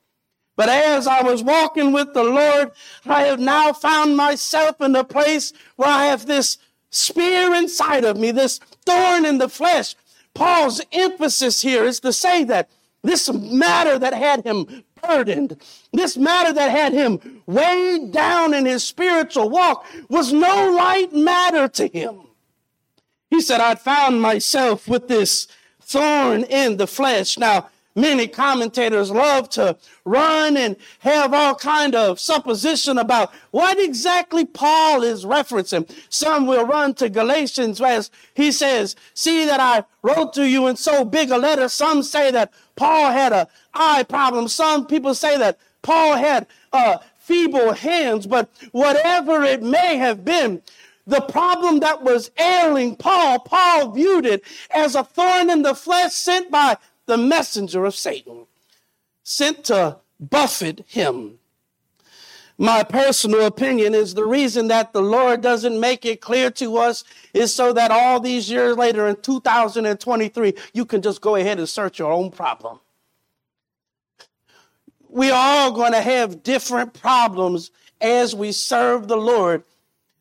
But 0.55 0.69
as 0.69 1.05
I 1.05 1.21
was 1.21 1.43
walking 1.43 1.91
with 1.91 2.13
the 2.13 2.23
Lord, 2.23 2.71
I 3.05 3.23
have 3.23 3.39
now 3.39 3.73
found 3.73 4.15
myself 4.15 4.79
in 4.79 4.95
a 4.95 5.03
place 5.03 5.51
where 5.75 5.89
I 5.89 6.05
have 6.05 6.25
this 6.25 6.57
spear 6.89 7.53
inside 7.53 8.05
of 8.05 8.17
me, 8.17 8.31
this 8.31 8.59
thorn 8.85 9.25
in 9.25 9.37
the 9.37 9.49
flesh. 9.49 9.95
Paul's 10.33 10.81
emphasis 10.91 11.61
here 11.61 11.83
is 11.83 11.99
to 12.01 12.13
say 12.13 12.43
that 12.45 12.69
this 13.03 13.31
matter 13.31 13.99
that 13.99 14.13
had 14.13 14.43
him 14.43 14.83
burdened. 15.07 15.62
This 15.93 16.17
matter 16.17 16.53
that 16.53 16.71
had 16.71 16.93
him 16.93 17.41
weighed 17.45 18.12
down 18.12 18.53
in 18.53 18.65
his 18.65 18.83
spiritual 18.83 19.50
walk 19.50 19.85
was 20.09 20.33
no 20.33 20.71
light 20.71 21.13
matter 21.13 21.67
to 21.67 21.88
him. 21.88 22.21
He 23.29 23.41
said, 23.41 23.62
I'd 23.62 23.79
found 23.79 24.21
myself 24.21 24.88
with 24.88 25.07
this 25.07 25.47
thorn 25.81 26.43
in 26.43 26.77
the 26.77 26.88
flesh. 26.88 27.38
Now, 27.38 27.69
many 27.95 28.27
commentators 28.27 29.09
love 29.09 29.50
to 29.50 29.77
run 30.03 30.57
and 30.57 30.75
have 31.00 31.33
all 31.33 31.55
kind 31.55 31.95
of 31.95 32.19
supposition 32.19 32.97
about 32.97 33.33
what 33.51 33.79
exactly 33.79 34.45
Paul 34.45 35.01
is 35.03 35.25
referencing. 35.25 35.89
Some 36.09 36.45
will 36.45 36.65
run 36.65 36.93
to 36.95 37.09
Galatians 37.09 37.81
as 37.81 38.12
he 38.33 38.51
says, 38.51 38.95
see 39.13 39.45
that 39.45 39.59
I 39.59 39.85
wrote 40.01 40.33
to 40.33 40.47
you 40.47 40.67
in 40.67 40.75
so 40.75 41.05
big 41.05 41.31
a 41.31 41.38
letter. 41.38 41.69
Some 41.69 42.03
say 42.03 42.31
that 42.31 42.53
Paul 42.75 43.12
had 43.12 43.31
a 43.31 43.47
eye 43.75 44.03
problem. 44.03 44.48
Some 44.48 44.88
people 44.88 45.13
say 45.13 45.38
that 45.38 45.60
Paul 45.82 46.15
had 46.15 46.48
uh, 46.74 46.98
feeble 47.17 47.74
hands, 47.74 48.27
but 48.27 48.50
whatever 48.72 49.44
it 49.44 49.62
may 49.62 49.98
have 49.98 50.25
been, 50.25 50.62
the 51.08 51.22
problem 51.22 51.79
that 51.82 52.01
was 52.01 52.32
ailing 52.39 52.96
Paul, 52.96 53.39
Paul 53.39 53.91
viewed 53.91 54.25
it 54.25 54.44
as 54.72 54.96
a 54.96 55.03
thorn 55.03 55.50
in 55.50 55.62
the 55.62 55.75
flesh 55.75 56.13
sent 56.13 56.50
by 56.50 56.77
the 57.05 57.17
messenger 57.17 57.86
of 57.86 57.96
Satan, 57.96 58.48
sent 59.24 59.65
to 59.65 59.98
buffet 60.20 60.84
him. 60.88 61.39
My 62.58 62.84
personal 62.84 63.46
opinion 63.46 63.94
is 63.94 64.13
the 64.13 64.25
reason 64.25 64.70
that 64.70 64.94
the 64.94 65.01
Lord 65.01 65.41
doesn't 65.41 65.77
make 65.77 66.05
it 66.05 66.22
clear 66.22 66.50
to 66.51 66.77
us 66.77 67.03
is 67.34 67.53
so 67.53 67.74
that 67.74 67.91
all 67.91 68.20
these 68.20 68.50
years 68.50 68.77
later 68.77 69.08
in 69.08 69.17
2023, 69.17 70.53
you 70.74 70.86
can 70.86 71.01
just 71.01 71.20
go 71.20 71.36
ahead 71.36 71.60
and 71.60 71.67
search 71.67 72.00
your 72.00 72.13
own 72.13 72.32
problem. 72.32 72.79
We 75.15 75.31
are 75.31 75.62
all 75.62 75.72
going 75.72 75.93
to 75.93 76.01
have 76.01 76.43
different 76.43 76.93
problems 76.93 77.72
as 78.01 78.36
we 78.36 78.51
serve 78.51 79.07
the 79.07 79.15
Lord 79.15 79.63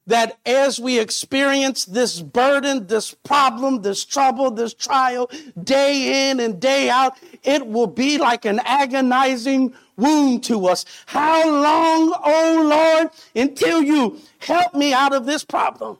that 0.06 0.38
as 0.46 0.78
we 0.78 1.00
experience 1.00 1.84
this 1.84 2.20
burden, 2.22 2.86
this 2.86 3.12
problem, 3.12 3.82
this 3.82 4.04
trouble, 4.04 4.52
this 4.52 4.72
trial, 4.72 5.28
day 5.60 6.30
in 6.30 6.38
and 6.38 6.60
day 6.60 6.88
out, 6.90 7.18
it 7.42 7.66
will 7.66 7.88
be 7.88 8.18
like 8.18 8.44
an 8.44 8.60
agonizing 8.64 9.74
wound 9.96 10.44
to 10.44 10.68
us. 10.68 10.84
How 11.06 11.42
long, 11.42 12.14
oh 12.24 12.62
Lord, 12.64 13.10
until 13.34 13.82
you 13.82 14.20
help 14.38 14.74
me 14.74 14.92
out 14.92 15.12
of 15.12 15.26
this 15.26 15.44
problem? 15.44 15.98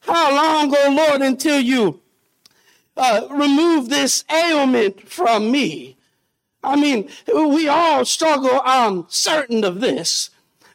How 0.00 0.34
long, 0.34 0.74
oh 0.76 0.94
Lord, 0.94 1.22
until 1.22 1.60
you 1.60 1.98
uh, 2.94 3.26
remove 3.30 3.88
this 3.88 4.22
ailment 4.30 5.08
from 5.08 5.50
me? 5.50 5.96
I 6.64 6.76
mean, 6.76 7.08
we 7.32 7.68
all 7.68 8.04
struggle. 8.04 8.60
I'm 8.64 9.06
certain 9.08 9.64
of 9.64 9.80
this. 9.80 10.30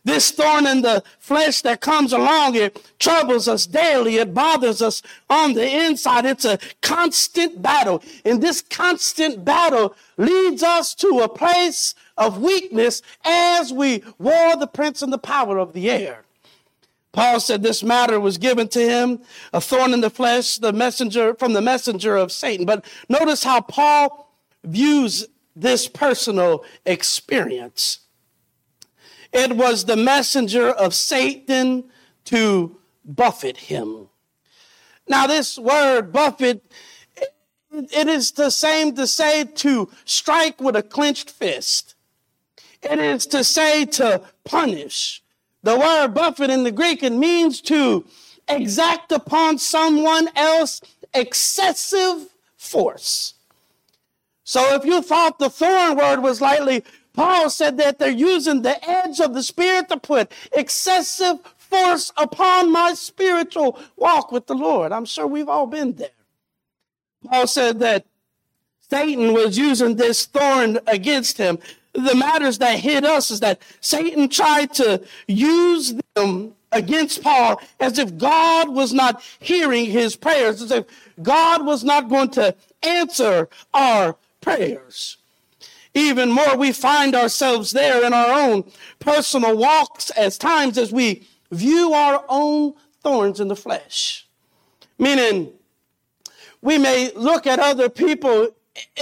This 0.05 0.31
thorn 0.31 0.65
in 0.65 0.81
the 0.81 1.03
flesh 1.19 1.61
that 1.61 1.81
comes 1.81 2.13
along, 2.13 2.55
it 2.55 2.81
troubles 2.99 3.47
us 3.47 3.65
daily. 3.65 4.15
It 4.15 4.33
bothers 4.33 4.81
us 4.81 5.01
on 5.29 5.53
the 5.53 5.69
inside. 5.69 6.25
It's 6.25 6.45
a 6.45 6.57
constant 6.81 7.61
battle. 7.61 8.01
And 8.23 8.41
this 8.41 8.61
constant 8.61 9.43
battle 9.43 9.95
leads 10.17 10.63
us 10.63 10.95
to 10.95 11.19
a 11.19 11.29
place 11.29 11.95
of 12.17 12.41
weakness 12.41 13.01
as 13.25 13.73
we 13.73 14.03
war 14.17 14.55
the 14.55 14.67
prince 14.67 15.01
and 15.01 15.11
the 15.11 15.17
power 15.17 15.57
of 15.57 15.73
the 15.73 15.91
air. 15.91 16.23
Paul 17.11 17.39
said 17.39 17.63
this 17.63 17.83
matter 17.83 18.19
was 18.19 18.37
given 18.37 18.67
to 18.69 18.79
him, 18.79 19.19
a 19.51 19.59
thorn 19.59 19.93
in 19.93 20.01
the 20.01 20.09
flesh, 20.09 20.57
the 20.57 20.71
messenger 20.71 21.33
from 21.33 21.53
the 21.53 21.61
messenger 21.61 22.15
of 22.15 22.31
Satan. 22.31 22.65
But 22.65 22.85
notice 23.09 23.43
how 23.43 23.61
Paul 23.61 24.31
views 24.63 25.27
this 25.59 25.87
personal 25.87 26.63
experience. 26.85 27.99
It 29.31 29.55
was 29.55 29.85
the 29.85 29.97
messenger 29.97 30.69
of 30.69 30.93
Satan 30.93 31.85
to 32.25 32.77
buffet 33.05 33.57
him. 33.57 34.07
Now, 35.07 35.27
this 35.27 35.57
word 35.57 36.11
buffet, 36.11 36.61
it 37.71 38.07
is 38.07 38.31
the 38.31 38.49
same 38.49 38.95
to 38.95 39.07
say 39.07 39.43
to 39.43 39.89
strike 40.05 40.61
with 40.61 40.75
a 40.75 40.83
clenched 40.83 41.29
fist. 41.29 41.95
It 42.81 42.99
is 42.99 43.25
to 43.27 43.43
say 43.43 43.85
to 43.85 44.21
punish. 44.45 45.21
The 45.63 45.77
word 45.77 46.13
buffet 46.13 46.49
in 46.49 46.63
the 46.63 46.71
Greek, 46.71 47.03
it 47.03 47.11
means 47.11 47.61
to 47.61 48.05
exact 48.47 49.11
upon 49.11 49.57
someone 49.57 50.29
else 50.35 50.81
excessive 51.13 52.29
force. 52.55 53.35
So 54.49 54.73
if 54.73 54.83
you 54.83 55.03
thought 55.03 55.37
the 55.37 55.51
thorn 55.51 55.95
word 55.95 56.21
was 56.23 56.41
lightly 56.41 56.83
Paul 57.13 57.49
said 57.49 57.77
that 57.77 57.99
they're 57.99 58.09
using 58.09 58.61
the 58.61 58.89
edge 58.89 59.19
of 59.19 59.33
the 59.33 59.43
Spirit 59.43 59.89
to 59.89 59.97
put 59.97 60.31
excessive 60.53 61.39
force 61.57 62.13
upon 62.17 62.71
my 62.71 62.93
spiritual 62.93 63.77
walk 63.95 64.31
with 64.31 64.47
the 64.47 64.55
Lord. 64.55 64.91
I'm 64.91 65.05
sure 65.05 65.27
we've 65.27 65.49
all 65.49 65.67
been 65.67 65.93
there. 65.93 66.09
Paul 67.27 67.45
said 67.45 67.79
that 67.81 68.05
Satan 68.89 69.33
was 69.33 69.57
using 69.57 69.97
this 69.97 70.25
thorn 70.25 70.79
against 70.87 71.37
him. 71.37 71.59
The 71.93 72.15
matters 72.15 72.57
that 72.59 72.79
hit 72.79 73.03
us 73.03 73.29
is 73.31 73.41
that 73.41 73.61
Satan 73.81 74.29
tried 74.29 74.73
to 74.75 75.03
use 75.27 75.93
them 76.15 76.53
against 76.71 77.21
Paul 77.21 77.61
as 77.79 77.99
if 77.99 78.17
God 78.17 78.69
was 78.69 78.93
not 78.93 79.21
hearing 79.39 79.85
his 79.85 80.15
prayers, 80.15 80.61
as 80.61 80.71
if 80.71 80.85
God 81.21 81.65
was 81.65 81.83
not 81.83 82.07
going 82.07 82.29
to 82.29 82.55
answer 82.81 83.49
our 83.73 84.15
prayers. 84.55 85.17
Even 85.93 86.31
more, 86.31 86.55
we 86.55 86.71
find 86.71 87.15
ourselves 87.15 87.71
there 87.71 88.05
in 88.05 88.13
our 88.13 88.31
own 88.31 88.63
personal 88.99 89.57
walks 89.57 90.11
as 90.11 90.37
times 90.37 90.77
as 90.77 90.91
we 90.91 91.27
view 91.51 91.93
our 91.93 92.23
own 92.29 92.73
thorns 93.01 93.39
in 93.39 93.47
the 93.47 93.55
flesh. 93.55 94.27
Meaning, 94.97 95.51
we 96.61 96.77
may 96.77 97.11
look 97.15 97.47
at 97.47 97.59
other 97.59 97.89
people 97.89 98.49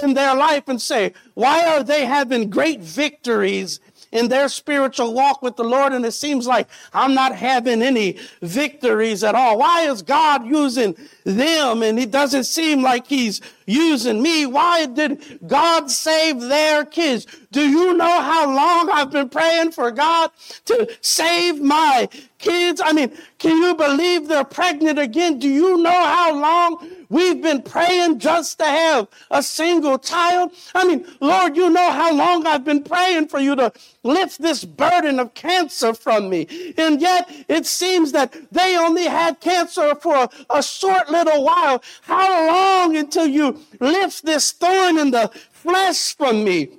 in 0.02 0.14
their 0.14 0.36
life 0.36 0.68
and 0.68 0.82
say, 0.82 1.14
why 1.34 1.66
are 1.66 1.84
they 1.84 2.06
having 2.06 2.50
great 2.50 2.80
victories 2.80 3.80
in 4.12 4.30
their 4.30 4.50
spiritual 4.50 5.14
walk 5.14 5.42
with 5.42 5.56
the 5.56 5.64
Lord, 5.64 5.94
and 5.94 6.06
it 6.06 6.14
seems 6.14 6.48
like 6.48 6.68
I'm 6.94 7.14
not 7.14 7.36
having 7.36 7.82
any 7.82 8.18
victories 8.42 9.24
at 9.24 9.36
all. 9.36 9.58
Why 9.60 9.82
is 9.82 10.02
God 10.02 10.46
using 10.46 10.96
them 11.24 11.84
and 11.84 12.00
it 12.00 12.12
doesn't 12.12 12.46
seem 12.46 12.82
like 12.82 13.08
He's 13.08 13.42
using 13.66 14.22
me? 14.22 14.46
Why 14.46 14.86
did 14.86 15.40
God 15.46 15.92
save 15.92 16.42
their 16.42 16.86
kids? 16.86 17.28
Do 17.52 17.68
you 17.68 17.94
know 17.94 18.22
how 18.22 18.46
long 18.46 18.90
I've 18.90 19.12
been 19.12 19.30
praying 19.30 19.72
for 19.72 19.92
God 19.92 20.32
to 20.66 20.90
save 21.02 21.62
my 21.62 22.10
kids? 22.38 22.82
I 22.84 22.94
mean, 22.94 23.12
can 23.40 23.58
you 23.58 23.76
believe 23.76 24.28
they're 24.28 24.44
pregnant 24.44 25.00
again? 25.00 25.40
Do 25.40 25.50
you 25.50 25.78
know 25.78 25.92
how 25.92 26.40
long 26.40 26.97
we've 27.10 27.42
been 27.42 27.62
praying 27.62 28.20
just 28.20 28.60
to 28.60 28.66
have 28.66 29.08
a 29.32 29.42
single 29.44 29.98
child? 29.98 30.52
I 30.76 30.88
mean, 30.88 31.06
Lord, 31.20 31.56
you 31.56 31.70
know 31.70 31.92
how 31.92 32.14
long 32.14 32.46
I've 32.46 32.64
been 32.64 32.84
praying 32.84 33.28
for 33.28 33.40
you 33.40 33.56
to 33.56 33.72
lift 34.04 34.42
this 34.42 34.64
burden 34.64 35.20
of 35.20 35.34
cancer 35.34 35.94
from 35.94 36.30
me. 36.30 36.74
And 36.78 37.02
yet 37.02 37.30
it 37.48 37.66
seems 37.66 38.12
that 38.14 38.34
they 38.52 38.78
only 38.78 39.06
had 39.06 39.40
cancer 39.40 39.96
for 39.96 40.16
a, 40.16 40.30
a 40.50 40.64
short 40.64 41.10
little 41.10 41.44
while. 41.44 41.84
How 42.02 42.48
long 42.48 42.96
until 42.96 43.28
you 43.28 43.60
lift 43.80 44.26
this 44.26 44.52
thorn 44.52 44.98
in 44.98 45.12
the 45.12 45.30
flesh 45.52 46.16
from 46.16 46.44
me? 46.44 46.70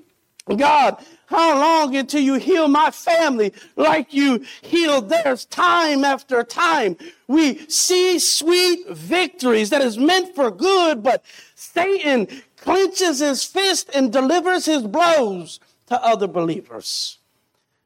God, 0.56 1.04
how 1.28 1.58
long 1.58 1.94
until 1.94 2.23
you 2.23 2.35
heal 2.35 2.68
my 2.68 2.90
family 2.90 3.52
like 3.76 4.14
you 4.14 4.44
healed 4.62 5.11
theirs 5.11 5.44
time 5.44 6.02
after 6.02 6.42
time? 6.42 6.97
We 7.26 7.58
see 7.68 8.18
sweet 8.18 8.88
victories 8.88 9.68
that 9.68 9.82
is 9.82 9.99
meant 9.99 10.35
for 10.35 10.50
good, 10.50 11.02
but 11.02 11.23
Satan 11.54 12.28
clenches 12.56 13.18
his 13.18 13.44
fist 13.44 13.90
and 13.94 14.11
delivers 14.11 14.64
his 14.64 14.85
blows 14.85 15.61
to 15.88 16.02
other 16.02 16.26
believers. 16.26 17.18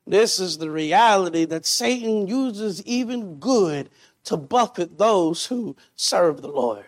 This 0.07 0.39
is 0.39 0.59
the 0.59 0.71
reality 0.71 1.45
that 1.47 1.67
Satan 1.67 2.29
uses 2.29 2.85
even 2.87 3.37
good 3.41 3.91
to 4.25 4.37
buffet 4.37 4.99
those 4.99 5.47
who 5.47 5.75
serve 5.97 6.43
the 6.43 6.49
Lord. 6.49 6.85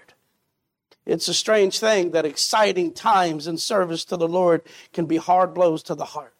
It's 1.04 1.26
a 1.26 1.34
strange 1.34 1.80
thing 1.80 2.12
that 2.12 2.25
exciting 2.25 2.92
times 2.92 3.49
in 3.49 3.58
service 3.58 4.04
to 4.06 4.16
the 4.16 4.28
Lord 4.28 4.62
can 4.92 5.06
be 5.06 5.16
hard 5.16 5.52
blows 5.52 5.82
to 5.84 5.96
the 5.96 6.04
heart. 6.04 6.33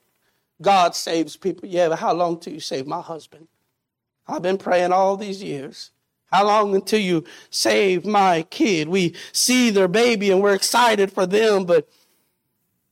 God 0.61 0.95
saves 0.95 1.37
people. 1.37 1.69
Yeah, 1.69 1.89
but 1.89 1.99
how 1.99 2.13
long 2.13 2.39
till 2.39 2.53
you 2.53 2.61
save 2.61 2.87
my 2.87 3.01
husband? 3.01 3.49
I've 4.27 4.43
been 4.43 4.59
praying 4.59 4.93
all 4.93 5.17
these 5.17 5.43
years. 5.43 5.91
How 6.33 6.47
long 6.47 6.75
until 6.75 7.01
you 7.01 7.25
save 7.51 8.05
my 8.05 8.43
kid? 8.51 8.89
We 8.89 9.15
see 9.33 9.71
their 9.71 9.89
baby 9.89 10.31
and 10.31 10.43
we're 10.43 10.55
excited 10.55 11.13
for 11.13 11.27
them, 11.27 11.65
but 11.65 11.89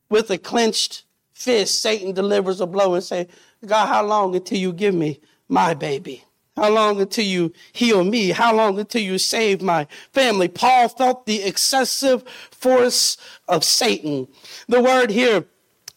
with 0.08 0.30
a 0.30 0.38
clenched 0.38 1.04
fist, 1.32 1.80
Satan 1.80 2.12
delivers 2.12 2.60
a 2.60 2.66
blow 2.66 2.94
and 2.94 3.02
say, 3.02 3.26
God, 3.66 3.86
how 3.86 4.04
long 4.04 4.36
until 4.36 4.58
you 4.58 4.72
give 4.72 4.94
me 4.94 5.20
my 5.48 5.74
baby? 5.74 6.24
How 6.56 6.70
long 6.70 7.00
until 7.00 7.24
you 7.24 7.52
heal 7.72 8.04
me? 8.04 8.28
How 8.28 8.54
long 8.54 8.78
until 8.78 9.00
you 9.00 9.16
save 9.18 9.62
my 9.62 9.86
family? 10.12 10.48
Paul 10.48 10.88
felt 10.88 11.24
the 11.24 11.42
excessive 11.42 12.22
force 12.50 13.16
of 13.48 13.64
Satan. 13.64 14.28
The 14.68 14.82
word 14.82 15.10
here 15.10 15.46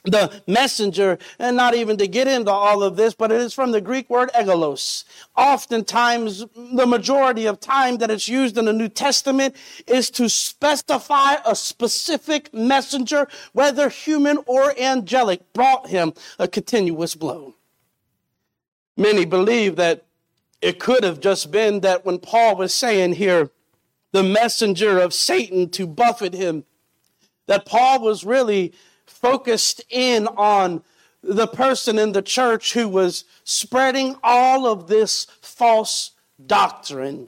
the 0.06 0.42
messenger, 0.48 1.18
and 1.40 1.58
not 1.58 1.76
even 1.76 1.98
to 1.98 2.08
get 2.08 2.28
into 2.28 2.52
all 2.52 2.84
of 2.84 2.96
this, 2.96 3.14
but 3.14 3.32
it 3.32 3.42
is 3.42 3.54
from 3.54 3.72
the 3.72 3.82
Greek 3.82 4.10
word 4.10 4.30
egelos. 4.36 5.04
Oftentimes, 5.36 6.46
the 6.56 6.86
majority 6.86 7.46
of 7.46 7.60
time 7.60 7.98
that 7.98 8.12
it's 8.12 8.28
used 8.28 8.58
in 8.58 8.66
the 8.66 8.74
New 8.74 8.90
Testament 8.90 9.56
is 9.88 10.10
to 10.12 10.30
specify 10.30 11.36
a 11.46 11.56
specific 11.56 12.54
messenger, 12.54 13.28
whether 13.54 13.90
human 13.90 14.38
or 14.46 14.74
angelic, 14.80 15.54
brought 15.54 15.88
him 15.88 16.14
a 16.40 16.48
continuous 16.48 17.16
blow. 17.16 17.56
Many 18.98 19.26
believe 19.26 19.76
that 19.76 20.06
it 20.62 20.80
could 20.80 21.04
have 21.04 21.20
just 21.20 21.52
been 21.52 21.82
that 21.82 22.06
when 22.06 22.18
Paul 22.18 22.56
was 22.56 22.74
saying 22.74 23.14
here, 23.14 23.50
the 24.14 24.24
messenger 24.24 24.98
of 25.00 25.14
Satan 25.14 25.70
to 25.72 25.86
buffet 25.86 26.34
him, 26.34 26.64
that 27.48 27.66
Paul 27.66 28.02
was 28.02 28.24
really 28.24 28.74
focused 29.22 29.82
in 29.90 30.28
on 30.28 30.84
the 31.24 31.48
person 31.48 31.98
in 31.98 32.12
the 32.12 32.22
church 32.22 32.74
who 32.74 32.88
was 32.88 33.24
spreading 33.44 34.16
all 34.24 34.68
of 34.68 34.88
this 34.88 35.26
false 35.42 36.12
doctrine, 36.46 37.28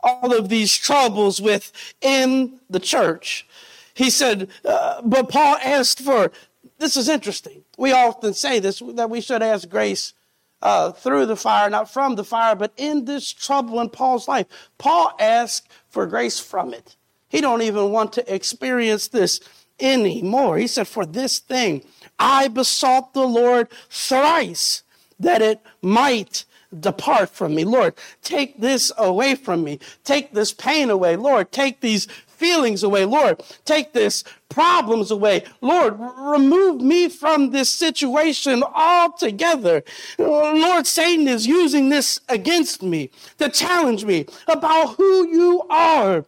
all 0.00 0.32
of 0.32 0.48
these 0.48 0.76
troubles 0.76 1.40
within 1.40 2.60
the 2.68 2.80
church. 2.80 3.46
He 3.94 4.10
said, 4.10 4.48
uh, 4.64 5.00
but 5.02 5.28
Paul 5.30 5.56
asked 5.64 6.00
for, 6.00 6.30
this 6.78 6.96
is 6.96 7.08
interesting. 7.08 7.64
We 7.76 7.92
often 7.92 8.34
say 8.34 8.58
this, 8.58 8.82
that 8.94 9.10
we 9.10 9.20
should 9.20 9.42
ask 9.42 9.68
grace 9.68 10.12
uh, 10.60 10.92
through 10.92 11.26
the 11.26 11.36
fire, 11.36 11.70
not 11.70 11.90
from 11.90 12.16
the 12.16 12.24
fire, 12.24 12.54
but 12.54 12.72
in 12.76 13.04
this 13.04 13.32
trouble 13.32 13.80
in 13.80 13.88
Paul's 13.88 14.28
life. 14.28 14.46
Paul 14.76 15.12
asked 15.18 15.68
for 15.88 16.06
grace 16.06 16.38
from 16.38 16.74
it. 16.74 16.96
He 17.28 17.40
don't 17.40 17.62
even 17.62 17.90
want 17.90 18.12
to 18.14 18.34
experience 18.34 19.08
this 19.08 19.40
anymore. 19.80 20.58
He 20.58 20.66
said, 20.66 20.88
For 20.88 21.06
this 21.06 21.38
thing 21.38 21.82
I 22.18 22.48
besought 22.48 23.14
the 23.14 23.26
Lord 23.26 23.68
thrice 23.90 24.82
that 25.20 25.42
it 25.42 25.60
might 25.82 26.44
depart 26.78 27.30
from 27.30 27.54
me. 27.54 27.64
Lord, 27.64 27.94
take 28.22 28.60
this 28.60 28.92
away 28.98 29.34
from 29.34 29.64
me. 29.64 29.78
Take 30.04 30.32
this 30.32 30.52
pain 30.52 30.90
away. 30.90 31.16
Lord, 31.16 31.50
take 31.50 31.80
these 31.80 32.06
feelings 32.26 32.82
away. 32.82 33.04
Lord, 33.04 33.42
take 33.64 33.92
this 33.92 34.22
problems 34.48 35.10
away. 35.10 35.44
Lord, 35.60 35.96
remove 35.98 36.80
me 36.80 37.08
from 37.08 37.50
this 37.50 37.70
situation 37.70 38.62
altogether. 38.62 39.82
Lord, 40.18 40.86
Satan 40.86 41.26
is 41.26 41.46
using 41.46 41.88
this 41.88 42.20
against 42.28 42.82
me 42.82 43.10
to 43.38 43.48
challenge 43.48 44.04
me 44.04 44.26
about 44.46 44.94
who 44.96 45.28
you 45.28 45.62
are 45.68 46.24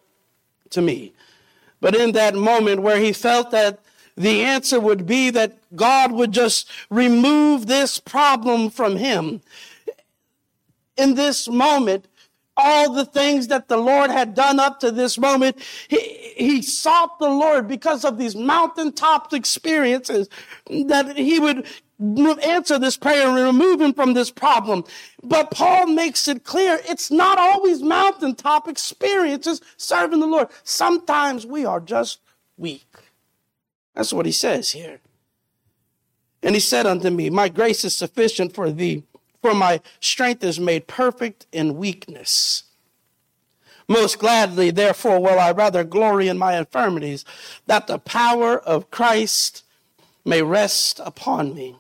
to 0.70 0.82
me. 0.82 1.12
But 1.80 1.94
in 1.94 2.12
that 2.12 2.34
moment 2.34 2.82
where 2.82 2.98
he 2.98 3.12
felt 3.12 3.50
that 3.50 3.80
the 4.16 4.42
answer 4.42 4.78
would 4.78 5.06
be 5.06 5.30
that 5.30 5.58
God 5.74 6.12
would 6.12 6.32
just 6.32 6.68
remove 6.90 7.66
this 7.66 7.98
problem 7.98 8.70
from 8.70 8.96
him, 8.96 9.40
in 10.96 11.14
this 11.14 11.48
moment, 11.48 12.06
all 12.56 12.92
the 12.92 13.06
things 13.06 13.48
that 13.48 13.68
the 13.68 13.78
Lord 13.78 14.10
had 14.10 14.34
done 14.34 14.60
up 14.60 14.80
to 14.80 14.90
this 14.90 15.16
moment, 15.16 15.56
he, 15.88 15.98
he 16.36 16.62
sought 16.62 17.18
the 17.18 17.30
Lord 17.30 17.66
because 17.66 18.04
of 18.04 18.18
these 18.18 18.36
mountaintop 18.36 19.32
experiences 19.32 20.28
that 20.66 21.16
he 21.16 21.40
would 21.40 21.66
answer 22.00 22.78
this 22.78 22.96
prayer 22.96 23.28
and 23.28 23.36
remove 23.36 23.80
him 23.80 23.92
from 23.92 24.14
this 24.14 24.30
problem. 24.30 24.84
But 25.22 25.50
Paul 25.50 25.86
makes 25.86 26.28
it 26.28 26.44
clear 26.44 26.80
it's 26.88 27.10
not 27.10 27.38
always 27.38 27.82
mountaintop 27.82 28.68
experiences 28.68 29.60
serving 29.76 30.20
the 30.20 30.26
Lord. 30.26 30.48
Sometimes 30.64 31.44
we 31.46 31.64
are 31.64 31.80
just 31.80 32.20
weak. 32.56 32.86
That's 33.94 34.12
what 34.12 34.26
he 34.26 34.32
says 34.32 34.70
here. 34.70 35.00
And 36.42 36.54
he 36.54 36.60
said 36.60 36.86
unto 36.86 37.10
me, 37.10 37.28
My 37.28 37.48
grace 37.48 37.84
is 37.84 37.96
sufficient 37.96 38.54
for 38.54 38.70
thee, 38.70 39.02
for 39.42 39.54
my 39.54 39.80
strength 40.00 40.42
is 40.42 40.58
made 40.58 40.86
perfect 40.86 41.46
in 41.52 41.76
weakness. 41.76 42.64
Most 43.88 44.20
gladly, 44.20 44.70
therefore, 44.70 45.20
will 45.20 45.38
I 45.38 45.50
rather 45.50 45.82
glory 45.82 46.28
in 46.28 46.38
my 46.38 46.56
infirmities, 46.56 47.24
that 47.66 47.88
the 47.88 47.98
power 47.98 48.56
of 48.56 48.90
Christ 48.90 49.64
may 50.24 50.42
rest 50.42 51.00
upon 51.04 51.54
me. 51.54 51.79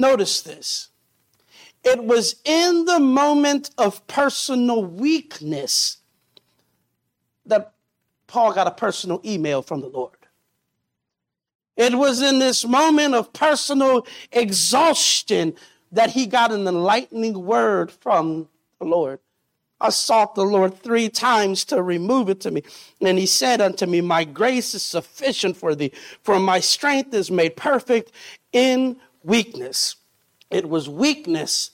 Notice 0.00 0.40
this. 0.40 0.88
It 1.84 2.02
was 2.02 2.36
in 2.46 2.86
the 2.86 2.98
moment 2.98 3.68
of 3.76 4.06
personal 4.06 4.82
weakness 4.82 5.98
that 7.44 7.74
Paul 8.26 8.54
got 8.54 8.66
a 8.66 8.70
personal 8.70 9.20
email 9.26 9.60
from 9.60 9.82
the 9.82 9.88
Lord. 9.88 10.16
It 11.76 11.94
was 11.94 12.22
in 12.22 12.38
this 12.38 12.64
moment 12.64 13.14
of 13.14 13.34
personal 13.34 14.06
exhaustion 14.32 15.54
that 15.92 16.10
he 16.10 16.24
got 16.24 16.50
an 16.50 16.66
enlightening 16.66 17.44
word 17.44 17.90
from 17.90 18.48
the 18.78 18.86
Lord. 18.86 19.18
I 19.82 19.90
sought 19.90 20.34
the 20.34 20.44
Lord 20.44 20.78
three 20.78 21.10
times 21.10 21.64
to 21.66 21.82
remove 21.82 22.30
it 22.30 22.40
to 22.40 22.50
me. 22.50 22.62
And 23.02 23.18
he 23.18 23.26
said 23.26 23.60
unto 23.60 23.84
me, 23.84 24.00
My 24.00 24.24
grace 24.24 24.74
is 24.74 24.82
sufficient 24.82 25.58
for 25.58 25.74
thee, 25.74 25.92
for 26.22 26.38
my 26.38 26.60
strength 26.60 27.12
is 27.12 27.30
made 27.30 27.56
perfect 27.56 28.12
in 28.52 28.96
weakness. 29.22 29.96
It 30.50 30.68
was 30.68 30.88
weakness 30.88 31.70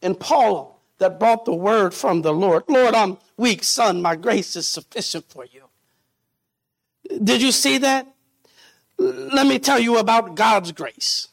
in 0.00 0.14
Paul 0.14 0.80
that 0.98 1.18
brought 1.18 1.44
the 1.44 1.54
word 1.54 1.92
from 1.92 2.22
the 2.22 2.32
Lord. 2.32 2.64
Lord, 2.68 2.94
I'm 2.94 3.18
weak, 3.36 3.64
son. 3.64 4.00
My 4.00 4.16
grace 4.16 4.56
is 4.56 4.66
sufficient 4.66 5.26
for 5.28 5.44
you. 5.44 5.64
Did 7.22 7.42
you 7.42 7.52
see 7.52 7.78
that? 7.78 8.06
Let 8.98 9.46
me 9.46 9.58
tell 9.58 9.78
you 9.78 9.98
about 9.98 10.34
God's 10.34 10.72
grace. 10.72 11.28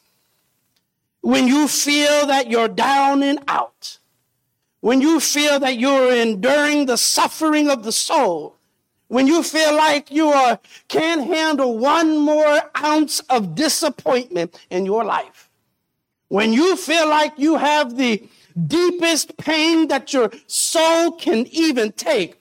When 1.22 1.48
you 1.48 1.66
feel 1.68 2.26
that 2.26 2.50
you're 2.50 2.68
down 2.68 3.22
and 3.22 3.40
out, 3.48 3.98
when 4.80 5.00
you 5.00 5.18
feel 5.18 5.58
that 5.60 5.78
you're 5.78 6.14
enduring 6.14 6.84
the 6.84 6.98
suffering 6.98 7.70
of 7.70 7.84
the 7.84 7.92
soul, 7.92 8.53
when 9.14 9.28
you 9.28 9.44
feel 9.44 9.76
like 9.76 10.10
you 10.10 10.26
are, 10.26 10.58
can't 10.88 11.24
handle 11.32 11.78
one 11.78 12.18
more 12.18 12.60
ounce 12.76 13.20
of 13.30 13.54
disappointment 13.54 14.58
in 14.70 14.84
your 14.84 15.04
life, 15.04 15.48
when 16.26 16.52
you 16.52 16.74
feel 16.74 17.08
like 17.08 17.32
you 17.38 17.54
have 17.56 17.96
the 17.96 18.28
deepest 18.66 19.36
pain 19.36 19.86
that 19.86 20.12
your 20.12 20.32
soul 20.48 21.12
can 21.12 21.46
even 21.52 21.92
take, 21.92 22.40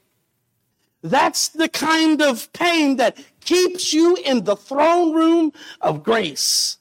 that's 1.03 1.49
the 1.49 1.69
kind 1.69 2.23
of 2.23 2.51
pain 2.53 2.95
that 2.95 3.23
keeps 3.41 3.93
you 3.93 4.15
in 4.25 4.43
the 4.43 4.55
throne 4.55 5.13
room 5.13 5.53
of 5.79 6.01
grace. 6.01 6.77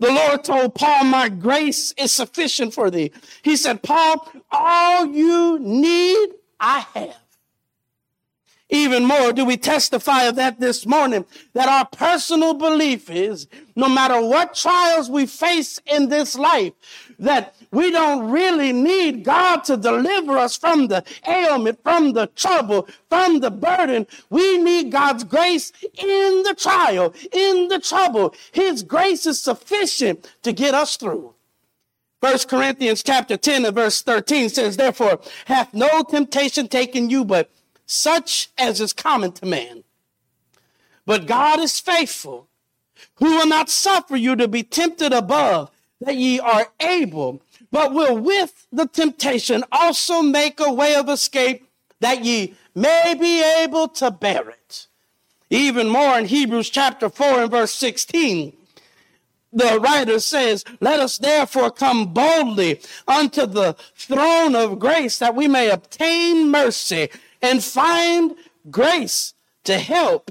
The 0.00 0.12
Lord 0.12 0.44
told 0.44 0.74
Paul, 0.74 1.04
My 1.04 1.30
grace 1.30 1.94
is 1.96 2.12
sufficient 2.12 2.74
for 2.74 2.90
thee. 2.90 3.10
He 3.42 3.56
said, 3.56 3.82
Paul, 3.82 4.28
all 4.50 5.06
you 5.06 5.58
need, 5.60 6.28
I 6.60 6.80
have. 6.92 7.31
Even 8.72 9.04
more, 9.04 9.34
do 9.34 9.44
we 9.44 9.58
testify 9.58 10.22
of 10.22 10.36
that 10.36 10.58
this 10.58 10.86
morning? 10.86 11.26
That 11.52 11.68
our 11.68 11.84
personal 11.84 12.54
belief 12.54 13.10
is 13.10 13.46
no 13.76 13.86
matter 13.86 14.18
what 14.18 14.54
trials 14.54 15.10
we 15.10 15.26
face 15.26 15.78
in 15.84 16.08
this 16.08 16.36
life, 16.36 16.72
that 17.18 17.54
we 17.70 17.90
don't 17.90 18.30
really 18.30 18.72
need 18.72 19.24
God 19.24 19.64
to 19.64 19.76
deliver 19.76 20.38
us 20.38 20.56
from 20.56 20.86
the 20.86 21.04
ailment, 21.28 21.82
from 21.82 22.14
the 22.14 22.28
trouble, 22.28 22.88
from 23.10 23.40
the 23.40 23.50
burden. 23.50 24.06
We 24.30 24.56
need 24.56 24.90
God's 24.90 25.24
grace 25.24 25.70
in 25.82 26.42
the 26.42 26.54
trial, 26.58 27.12
in 27.30 27.68
the 27.68 27.78
trouble. 27.78 28.34
His 28.52 28.82
grace 28.82 29.26
is 29.26 29.38
sufficient 29.38 30.34
to 30.44 30.52
get 30.54 30.72
us 30.72 30.96
through. 30.96 31.34
First 32.22 32.48
Corinthians 32.48 33.02
chapter 33.02 33.36
10 33.36 33.66
and 33.66 33.74
verse 33.74 34.00
13 34.00 34.48
says, 34.48 34.78
Therefore, 34.78 35.20
hath 35.44 35.74
no 35.74 36.02
temptation 36.04 36.68
taken 36.68 37.10
you, 37.10 37.26
but 37.26 37.50
such 37.92 38.50
as 38.56 38.80
is 38.80 38.92
common 38.92 39.32
to 39.32 39.46
man. 39.46 39.84
But 41.04 41.26
God 41.26 41.60
is 41.60 41.78
faithful, 41.78 42.48
who 43.16 43.36
will 43.36 43.46
not 43.46 43.68
suffer 43.68 44.16
you 44.16 44.34
to 44.36 44.48
be 44.48 44.62
tempted 44.62 45.12
above 45.12 45.70
that 46.00 46.16
ye 46.16 46.40
are 46.40 46.68
able, 46.80 47.42
but 47.70 47.92
will 47.92 48.16
with 48.16 48.66
the 48.72 48.86
temptation 48.86 49.64
also 49.70 50.22
make 50.22 50.58
a 50.58 50.72
way 50.72 50.94
of 50.94 51.08
escape 51.08 51.68
that 52.00 52.24
ye 52.24 52.54
may 52.74 53.14
be 53.18 53.42
able 53.62 53.88
to 53.88 54.10
bear 54.10 54.48
it. 54.48 54.86
Even 55.50 55.88
more 55.88 56.18
in 56.18 56.26
Hebrews 56.26 56.70
chapter 56.70 57.10
4 57.10 57.42
and 57.42 57.50
verse 57.50 57.74
16, 57.74 58.54
the 59.52 59.78
writer 59.80 60.18
says, 60.18 60.64
Let 60.80 60.98
us 60.98 61.18
therefore 61.18 61.70
come 61.70 62.14
boldly 62.14 62.80
unto 63.06 63.44
the 63.44 63.76
throne 63.94 64.56
of 64.56 64.78
grace 64.78 65.18
that 65.18 65.34
we 65.34 65.46
may 65.46 65.68
obtain 65.68 66.50
mercy 66.50 67.10
and 67.42 67.62
find 67.62 68.34
grace 68.70 69.34
to 69.64 69.78
help 69.78 70.30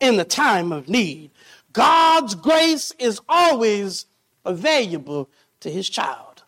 in 0.00 0.16
the 0.16 0.24
time 0.24 0.72
of 0.72 0.88
need. 0.88 1.30
God's 1.72 2.34
grace 2.34 2.92
is 2.98 3.20
always 3.28 4.06
available 4.44 5.28
to 5.60 5.70
his 5.70 5.88
child. 5.88 6.42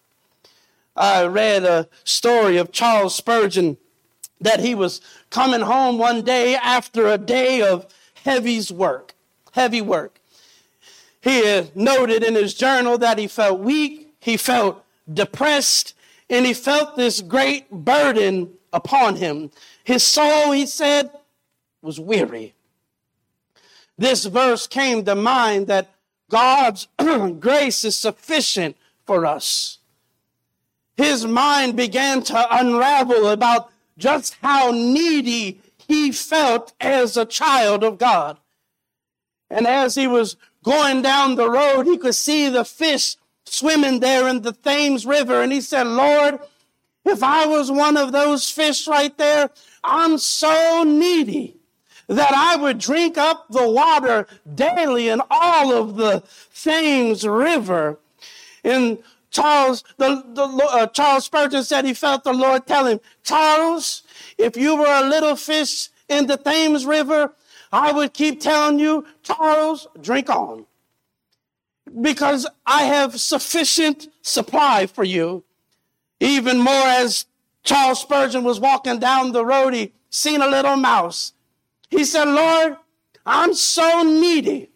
I 0.97 1.25
read 1.25 1.65
a 1.65 1.89
story 2.05 2.57
of 2.57 2.73
Charles 2.73 3.15
Spurgeon 3.15 3.77
that 4.41 4.61
he 4.61 4.75
was 4.75 5.01
coming 5.31 5.61
home 5.61 5.99
one 5.99 6.23
day 6.23 6.57
after 6.57 7.07
a 7.07 7.19
day 7.19 7.63
of 7.63 7.87
heavy's 8.25 8.73
work, 8.73 9.15
heavy 9.53 9.81
work. 9.81 10.21
He 11.21 11.71
noted 11.75 12.23
in 12.23 12.35
his 12.35 12.55
journal 12.55 12.97
that 12.99 13.19
he 13.19 13.27
felt 13.27 13.61
weak, 13.61 14.15
he 14.21 14.37
felt 14.37 14.85
depressed, 15.13 15.95
and 16.29 16.47
he 16.47 16.55
felt 16.55 16.97
this 16.97 17.21
great 17.21 17.71
burden 17.71 18.51
upon 18.73 19.17
him. 19.17 19.51
His 19.85 20.03
soul, 20.03 20.53
he 20.53 20.67
said, 20.67 21.11
was 21.83 21.99
weary. 21.99 22.55
This 23.99 24.25
verse 24.25 24.67
came 24.67 25.05
to 25.05 25.15
mind 25.15 25.67
that 25.67 25.91
God's 26.31 26.89
grace 27.41 27.85
is 27.85 27.99
sufficient 27.99 28.77
for 29.05 29.27
us. 29.27 29.79
His 30.97 31.27
mind 31.27 31.77
began 31.77 32.23
to 32.25 32.47
unravel 32.51 33.29
about 33.29 33.71
just 33.99 34.37
how 34.43 34.71
needy 34.71 35.61
he 35.89 36.13
felt 36.13 36.73
as 36.81 37.17
a 37.17 37.25
child 37.25 37.83
of 37.83 37.99
God. 37.99 38.39
And 39.51 39.67
as 39.67 39.95
he 39.97 40.07
was 40.07 40.37
going 40.63 41.03
down 41.03 41.35
the 41.35 41.51
road, 41.51 41.85
he 41.87 41.99
could 41.99 42.15
see 42.15 42.49
the 42.49 42.65
fish 42.65 43.17
swimming 43.45 44.01
there 44.01 44.29
in 44.29 44.43
the 44.43 44.53
Thames 44.53 45.05
River. 45.05 45.43
And 45.43 45.53
he 45.53 45.61
said, 45.61 45.87
Lord, 45.87 46.39
if 47.05 47.23
I 47.23 47.47
was 47.47 47.71
one 47.71 47.97
of 47.97 48.13
those 48.13 48.49
fish 48.49 48.87
right 48.87 49.17
there, 49.17 49.51
I'm 49.83 50.19
so 50.19 50.85
needy 50.85 51.57
that 52.09 52.33
I 52.33 52.57
would 52.57 52.79
drink 52.79 53.17
up 53.17 53.47
the 53.51 53.69
water 53.69 54.27
daily 54.55 55.09
in 55.09 55.23
all 55.31 55.73
of 55.73 55.97
the 55.97 56.23
Thames 56.55 57.27
River. 57.27 57.99
And 58.65 58.99
Charles, 59.31 59.85
the, 59.97 60.25
the 60.35 60.43
uh, 60.43 60.87
Charles 60.89 61.25
Spurgeon 61.25 61.63
said 61.63 61.85
he 61.85 61.95
felt 61.95 62.25
the 62.25 62.33
Lord 62.33 62.67
tell 62.67 62.87
him, 62.87 63.01
Charles, 63.23 64.03
if 64.37 64.57
you 64.57 64.77
were 64.77 64.93
a 64.93 65.09
little 65.09 65.37
fish 65.37 65.89
in 66.09 66.27
the 66.27 66.37
Thames 66.37 66.85
River, 66.85 67.33
I 67.73 67.93
would 67.93 68.13
keep 68.13 68.41
telling 68.41 68.81
you, 68.81 69.07
Charles, 69.23 69.87
drink 70.01 70.29
on. 70.29 70.67
Because 72.03 72.47
I 72.67 72.85
have 72.85 73.21
sufficient 73.21 74.09
supply 74.23 74.87
for 74.87 75.05
you. 75.05 75.45
Even 76.21 76.59
more 76.59 76.87
as 76.87 77.27
Charles 77.63 78.01
Spurgeon 78.01 78.45
was 78.45 78.61
walking 78.61 78.99
down 78.99 79.33
the 79.33 79.45
road, 79.45 79.75
he 79.75 79.93
seen 80.11 80.43
a 80.43 80.49
little 80.49 80.77
mouse. 80.77 81.33
He 81.89 82.05
said, 82.05 82.29
Lord, 82.29 82.77
I'm 83.27 83.55
so 83.55 84.03
needy 84.03 84.71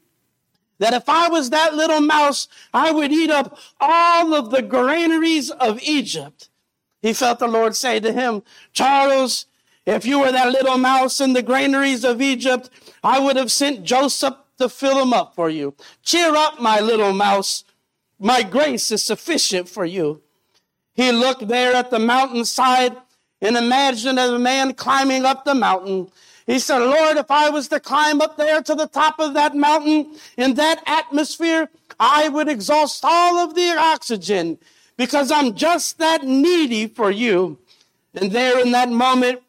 that 0.78 0.94
if 0.94 1.08
I 1.08 1.28
was 1.28 1.50
that 1.50 1.74
little 1.74 2.00
mouse, 2.00 2.48
I 2.72 2.90
would 2.90 3.12
eat 3.12 3.30
up 3.30 3.58
all 3.80 4.34
of 4.34 4.50
the 4.50 4.62
granaries 4.62 5.50
of 5.50 5.80
Egypt. 5.82 6.48
He 7.00 7.12
felt 7.12 7.38
the 7.38 7.46
Lord 7.46 7.76
say 7.76 8.00
to 8.00 8.12
him, 8.12 8.42
Charles, 8.72 9.46
if 9.86 10.06
you 10.06 10.20
were 10.20 10.32
that 10.32 10.50
little 10.50 10.78
mouse 10.78 11.20
in 11.20 11.34
the 11.34 11.42
granaries 11.42 12.04
of 12.04 12.22
Egypt, 12.22 12.70
I 13.02 13.20
would 13.20 13.36
have 13.36 13.52
sent 13.52 13.84
Joseph 13.84 14.34
to 14.58 14.68
fill 14.68 14.96
them 14.96 15.12
up 15.12 15.34
for 15.34 15.50
you. 15.50 15.74
Cheer 16.02 16.34
up, 16.34 16.60
my 16.60 16.80
little 16.80 17.12
mouse. 17.12 17.64
My 18.18 18.42
grace 18.42 18.90
is 18.90 19.02
sufficient 19.02 19.68
for 19.68 19.84
you. 19.84 20.22
He 20.94 21.10
looked 21.12 21.48
there 21.48 21.74
at 21.74 21.90
the 21.90 21.98
mountainside 21.98 22.96
and 23.40 23.56
imagined 23.56 24.18
a 24.18 24.38
man 24.38 24.74
climbing 24.74 25.24
up 25.24 25.44
the 25.44 25.54
mountain. 25.54 26.10
He 26.46 26.58
said, 26.58 26.78
Lord, 26.78 27.16
if 27.16 27.30
I 27.30 27.50
was 27.50 27.68
to 27.68 27.80
climb 27.80 28.20
up 28.20 28.36
there 28.36 28.62
to 28.62 28.74
the 28.74 28.86
top 28.86 29.18
of 29.18 29.34
that 29.34 29.54
mountain 29.56 30.14
in 30.36 30.54
that 30.54 30.82
atmosphere, 30.86 31.68
I 31.98 32.28
would 32.28 32.48
exhaust 32.48 33.04
all 33.04 33.38
of 33.38 33.54
the 33.54 33.76
oxygen 33.76 34.58
because 34.96 35.30
I'm 35.30 35.54
just 35.54 35.98
that 35.98 36.22
needy 36.24 36.86
for 36.86 37.10
you. 37.10 37.58
And 38.14 38.30
there 38.30 38.60
in 38.60 38.72
that 38.72 38.90
moment, 38.90 39.42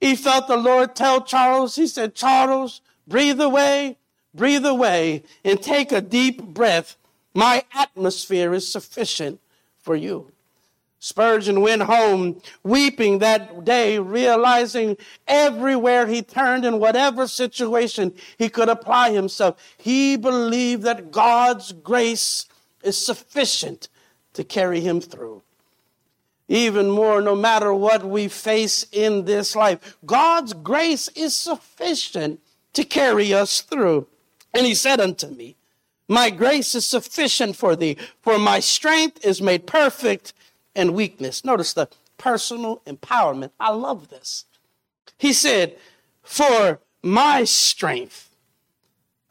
he 0.00 0.14
felt 0.14 0.46
the 0.46 0.56
Lord 0.56 0.94
tell 0.94 1.22
Charles, 1.22 1.74
he 1.74 1.86
said, 1.86 2.14
Charles, 2.14 2.80
breathe 3.06 3.40
away, 3.40 3.96
breathe 4.34 4.64
away, 4.64 5.24
and 5.44 5.60
take 5.60 5.90
a 5.90 6.00
deep 6.00 6.42
breath. 6.42 6.96
My 7.34 7.64
atmosphere 7.74 8.54
is 8.54 8.70
sufficient 8.70 9.40
for 9.80 9.96
you. 9.96 10.30
Spurgeon 11.00 11.60
went 11.60 11.82
home 11.82 12.40
weeping 12.64 13.18
that 13.20 13.64
day, 13.64 13.98
realizing 13.98 14.96
everywhere 15.28 16.06
he 16.06 16.22
turned 16.22 16.64
in 16.64 16.80
whatever 16.80 17.28
situation 17.28 18.12
he 18.36 18.48
could 18.48 18.68
apply 18.68 19.12
himself, 19.12 19.56
he 19.76 20.16
believed 20.16 20.82
that 20.82 21.12
God's 21.12 21.72
grace 21.72 22.46
is 22.82 22.98
sufficient 22.98 23.88
to 24.32 24.42
carry 24.42 24.80
him 24.80 25.00
through. 25.00 25.42
Even 26.48 26.90
more, 26.90 27.20
no 27.20 27.36
matter 27.36 27.72
what 27.72 28.04
we 28.04 28.26
face 28.26 28.86
in 28.90 29.24
this 29.24 29.54
life, 29.54 29.98
God's 30.04 30.52
grace 30.52 31.08
is 31.08 31.36
sufficient 31.36 32.40
to 32.72 32.84
carry 32.84 33.34
us 33.34 33.60
through. 33.60 34.06
And 34.54 34.66
he 34.66 34.74
said 34.74 34.98
unto 34.98 35.28
me, 35.28 35.56
My 36.08 36.30
grace 36.30 36.74
is 36.74 36.86
sufficient 36.86 37.54
for 37.54 37.76
thee, 37.76 37.98
for 38.22 38.38
my 38.38 38.60
strength 38.60 39.24
is 39.24 39.42
made 39.42 39.66
perfect 39.66 40.32
and 40.78 40.94
weakness. 40.94 41.44
Notice 41.44 41.74
the 41.74 41.88
personal 42.16 42.80
empowerment. 42.86 43.50
I 43.60 43.72
love 43.72 44.08
this. 44.08 44.46
He 45.18 45.32
said, 45.32 45.76
For 46.22 46.80
my 47.02 47.44
strength, 47.44 48.30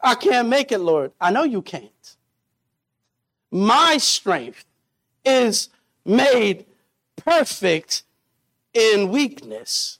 I 0.00 0.14
can't 0.14 0.48
make 0.48 0.70
it, 0.70 0.78
Lord. 0.78 1.12
I 1.20 1.32
know 1.32 1.42
you 1.42 1.62
can't. 1.62 2.16
My 3.50 3.96
strength 3.96 4.64
is 5.24 5.70
made 6.04 6.66
perfect 7.16 8.02
in 8.74 9.08
weakness. 9.08 9.98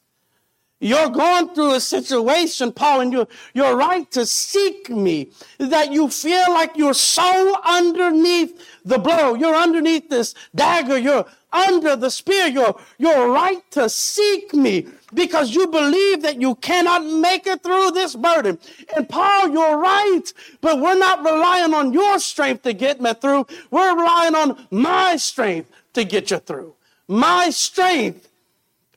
You're 0.80 1.08
going 1.08 1.48
through 1.54 1.74
a 1.74 1.80
situation, 1.80 2.70
Paul, 2.70 3.00
and 3.00 3.12
you're, 3.12 3.26
you're 3.52 3.74
right 3.74 4.08
to 4.12 4.24
seek 4.24 4.88
me. 4.88 5.32
That 5.58 5.92
you 5.92 6.08
feel 6.08 6.44
like 6.50 6.76
you're 6.76 6.94
so 6.94 7.56
underneath 7.64 8.64
the 8.84 8.98
blow. 8.98 9.34
You're 9.34 9.56
underneath 9.56 10.08
this 10.08 10.34
dagger. 10.54 10.96
You're 10.96 11.26
under 11.52 11.96
the 11.96 12.10
spear. 12.10 12.46
You're, 12.46 12.78
you're 12.98 13.30
right 13.30 13.68
to 13.72 13.88
seek 13.88 14.54
me 14.54 14.86
because 15.14 15.54
you 15.54 15.66
believe 15.66 16.22
that 16.22 16.40
you 16.40 16.54
cannot 16.56 17.04
make 17.04 17.46
it 17.46 17.62
through 17.62 17.92
this 17.92 18.14
burden. 18.14 18.58
And 18.96 19.08
Paul, 19.08 19.50
you're 19.50 19.78
right, 19.78 20.24
but 20.60 20.80
we're 20.80 20.98
not 20.98 21.24
relying 21.24 21.74
on 21.74 21.92
your 21.92 22.18
strength 22.18 22.62
to 22.62 22.72
get 22.72 23.00
me 23.00 23.14
through. 23.14 23.46
We're 23.70 23.96
relying 23.96 24.34
on 24.34 24.66
my 24.70 25.16
strength 25.16 25.70
to 25.94 26.04
get 26.04 26.30
you 26.30 26.38
through. 26.38 26.74
My 27.06 27.50
strength 27.50 28.28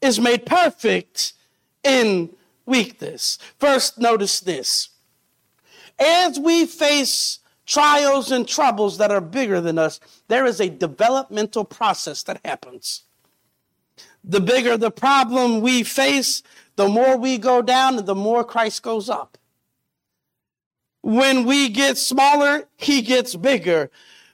is 0.01 0.19
made 0.19 0.45
perfect 0.45 1.33
in 1.83 2.29
weakness. 2.65 3.37
First, 3.59 3.99
notice 3.99 4.39
this. 4.39 4.89
As 5.99 6.39
we 6.39 6.65
face 6.65 7.39
trials 7.71 8.31
and 8.31 8.45
troubles 8.45 8.97
that 8.97 9.11
are 9.11 9.21
bigger 9.21 9.61
than 9.61 9.77
us, 9.77 10.01
there 10.27 10.45
is 10.45 10.59
a 10.59 10.69
developmental 10.69 11.63
process 11.63 12.21
that 12.23 12.41
happens. 12.43 13.03
The 14.25 14.41
bigger 14.41 14.75
the 14.75 14.91
problem 14.91 15.61
we 15.61 15.83
face, 15.83 16.43
the 16.75 16.89
more 16.89 17.15
we 17.15 17.37
go 17.37 17.61
down 17.61 17.97
and 17.97 18.05
the 18.05 18.13
more 18.13 18.43
Christ 18.43 18.83
goes 18.83 19.09
up. 19.09 19.37
When 21.01 21.45
we 21.45 21.69
get 21.69 21.97
smaller, 21.97 22.67
he 22.75 23.01
gets 23.01 23.37
bigger. 23.37 23.89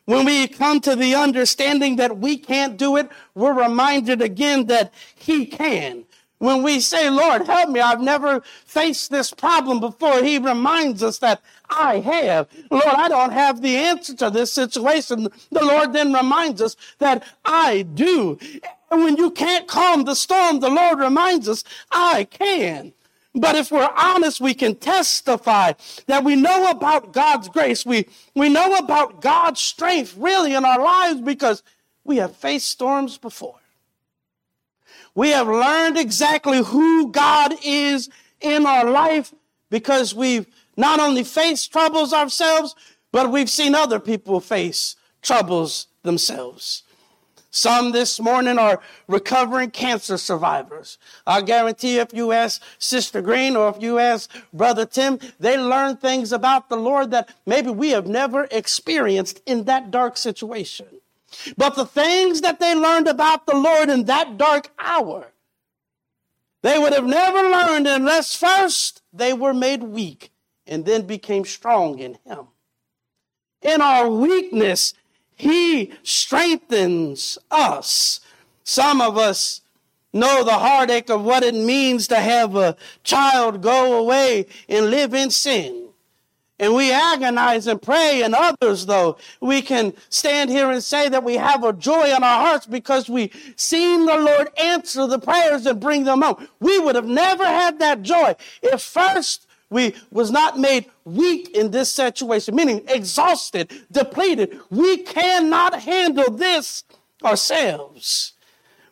When 0.05 0.25
we 0.25 0.47
come 0.47 0.79
to 0.81 0.95
the 0.95 1.13
understanding 1.13 1.97
that 1.97 2.17
we 2.17 2.37
can't 2.37 2.75
do 2.75 2.97
it, 2.97 3.07
we're 3.35 3.53
reminded 3.53 4.19
again 4.19 4.65
that 4.65 4.91
he 5.15 5.45
can. 5.45 6.05
When 6.39 6.63
we 6.63 6.79
say, 6.79 7.09
Lord, 7.09 7.45
help 7.45 7.69
me, 7.69 7.81
I've 7.81 8.01
never 8.01 8.41
faced 8.65 9.11
this 9.11 9.31
problem 9.31 9.79
before, 9.79 10.23
he 10.23 10.37
reminds 10.37 11.03
us 11.03 11.19
that 11.19 11.41
I 11.69 11.99
have. 11.99 12.47
Lord, 12.71 12.85
I 12.85 13.09
don't 13.09 13.33
have 13.33 13.61
the 13.61 13.75
answer 13.75 14.15
to 14.15 14.29
this 14.29 14.53
situation. 14.53 15.27
The 15.51 15.65
Lord 15.65 15.93
then 15.93 16.13
reminds 16.13 16.61
us 16.61 16.75
that 16.99 17.23
I 17.43 17.81
do. 17.81 18.39
And 18.89 19.03
when 19.03 19.17
you 19.17 19.31
can't 19.31 19.67
calm 19.67 20.05
the 20.05 20.15
storm, 20.15 20.59
the 20.59 20.69
Lord 20.69 20.99
reminds 20.99 21.49
us, 21.49 21.63
I 21.91 22.23
can. 22.25 22.93
But 23.35 23.55
if 23.55 23.71
we're 23.71 23.89
honest, 23.95 24.41
we 24.41 24.53
can 24.53 24.75
testify 24.75 25.73
that 26.07 26.23
we 26.23 26.35
know 26.35 26.69
about 26.71 27.13
God's 27.13 27.49
grace. 27.49 27.85
We, 27.85 28.07
we 28.35 28.49
know 28.49 28.75
about 28.77 29.21
God's 29.21 29.61
strength 29.61 30.15
really 30.17 30.55
in 30.55 30.65
our 30.65 30.81
lives 30.81 31.21
because 31.21 31.61
we 32.03 32.17
have 32.17 32.35
faced 32.35 32.69
storms 32.69 33.17
before. 33.17 33.59
We 35.13 35.29
have 35.29 35.47
learned 35.47 35.97
exactly 35.97 36.63
who 36.63 37.11
God 37.11 37.53
is 37.63 38.09
in 38.39 38.65
our 38.65 38.89
life 38.89 39.33
because 39.69 40.15
we've 40.15 40.47
not 40.77 40.99
only 40.99 41.23
face 41.23 41.67
troubles 41.67 42.13
ourselves, 42.13 42.75
but 43.11 43.31
we've 43.31 43.49
seen 43.49 43.73
other 43.75 43.99
people 43.99 44.39
face 44.39 44.95
troubles 45.21 45.87
themselves. 46.03 46.83
Some 47.49 47.91
this 47.91 48.19
morning 48.19 48.59
are 48.59 48.81
recovering 49.07 49.71
cancer 49.71 50.17
survivors. 50.17 50.99
I 51.25 51.41
guarantee 51.41 51.97
if 51.97 52.13
you 52.13 52.31
ask 52.31 52.61
Sister 52.77 53.21
Green 53.21 53.55
or 53.55 53.69
if 53.69 53.81
you 53.81 53.97
ask 53.97 54.29
Brother 54.53 54.85
Tim, 54.85 55.17
they 55.39 55.57
learn 55.57 55.97
things 55.97 56.31
about 56.31 56.69
the 56.69 56.75
Lord 56.75 57.09
that 57.11 57.33
maybe 57.47 57.71
we 57.71 57.89
have 57.91 58.05
never 58.05 58.47
experienced 58.51 59.41
in 59.47 59.63
that 59.63 59.89
dark 59.89 60.17
situation. 60.17 60.85
But 61.57 61.75
the 61.75 61.85
things 61.85 62.41
that 62.41 62.59
they 62.59 62.75
learned 62.75 63.07
about 63.07 63.47
the 63.47 63.55
Lord 63.55 63.89
in 63.89 64.05
that 64.05 64.37
dark 64.37 64.69
hour, 64.77 65.31
they 66.61 66.77
would 66.77 66.93
have 66.93 67.05
never 67.05 67.41
learned 67.41 67.87
unless 67.87 68.35
first 68.35 69.01
they 69.11 69.33
were 69.33 69.53
made 69.53 69.81
weak 69.81 70.31
and 70.67 70.85
then 70.85 71.03
became 71.03 71.45
strong 71.45 71.99
in 71.99 72.17
Him. 72.25 72.47
In 73.61 73.81
our 73.81 74.09
weakness, 74.09 74.93
he 75.37 75.91
strengthens 76.03 77.37
us. 77.51 78.19
Some 78.63 79.01
of 79.01 79.17
us 79.17 79.61
know 80.11 80.43
the 80.43 80.53
heartache 80.53 81.09
of 81.09 81.23
what 81.23 81.43
it 81.43 81.53
means 81.53 82.07
to 82.07 82.15
have 82.15 82.55
a 82.55 82.75
child 83.03 83.61
go 83.61 83.99
away 83.99 84.47
and 84.67 84.89
live 84.89 85.13
in 85.13 85.29
sin. 85.29 85.89
And 86.59 86.73
we 86.73 86.91
agonize 86.91 87.67
and 87.67 87.79
pray, 87.79 88.23
and 88.23 88.33
others, 88.33 88.87
though, 88.87 89.17
we 89.39 89.61
can 89.61 89.93
stand 90.09 90.49
here 90.49 90.71
and 90.71 90.83
say 90.83 91.07
that 91.07 91.23
we 91.23 91.35
have 91.35 91.63
a 91.63 91.71
joy 91.71 92.05
in 92.07 92.23
our 92.23 92.45
hearts 92.47 92.65
because 92.65 93.07
we've 93.07 93.53
seen 93.55 94.07
the 94.07 94.17
Lord 94.17 94.49
answer 94.59 95.05
the 95.05 95.19
prayers 95.19 95.67
and 95.67 95.79
bring 95.79 96.03
them 96.03 96.23
home. 96.23 96.47
We 96.59 96.79
would 96.79 96.95
have 96.95 97.05
never 97.05 97.45
had 97.45 97.77
that 97.77 98.01
joy 98.01 98.35
if 98.63 98.81
first 98.81 99.46
we 99.69 99.95
was 100.11 100.31
not 100.31 100.57
made 100.57 100.85
weak 101.03 101.49
in 101.49 101.71
this 101.71 101.91
situation, 101.91 102.55
meaning 102.55 102.83
exhausted, 102.87 103.71
depleted. 103.91 104.59
We 104.69 104.97
cannot 104.97 105.81
handle 105.81 106.31
this 106.31 106.83
ourselves. 107.23 108.33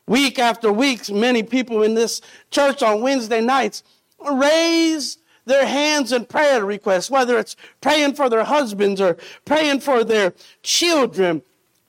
Week 0.08 0.38
after 0.38 0.72
week, 0.72 1.10
many 1.10 1.44
people 1.44 1.82
in 1.82 1.96
this 1.96 2.22
church 2.52 2.84
on 2.84 3.02
Wednesday 3.02 3.42
nights 3.42 3.84
raise 4.32 5.18
their 5.46 5.66
hands 5.66 6.12
in 6.12 6.26
prayer 6.26 6.66
requests, 6.66 7.10
whether 7.10 7.38
it's 7.38 7.56
praying 7.82 8.16
for 8.16 8.30
their 8.30 8.44
husbands 8.44 9.00
or 9.00 9.18
praying 9.46 9.80
for 9.80 10.04
their 10.04 10.34
children. 10.62 11.42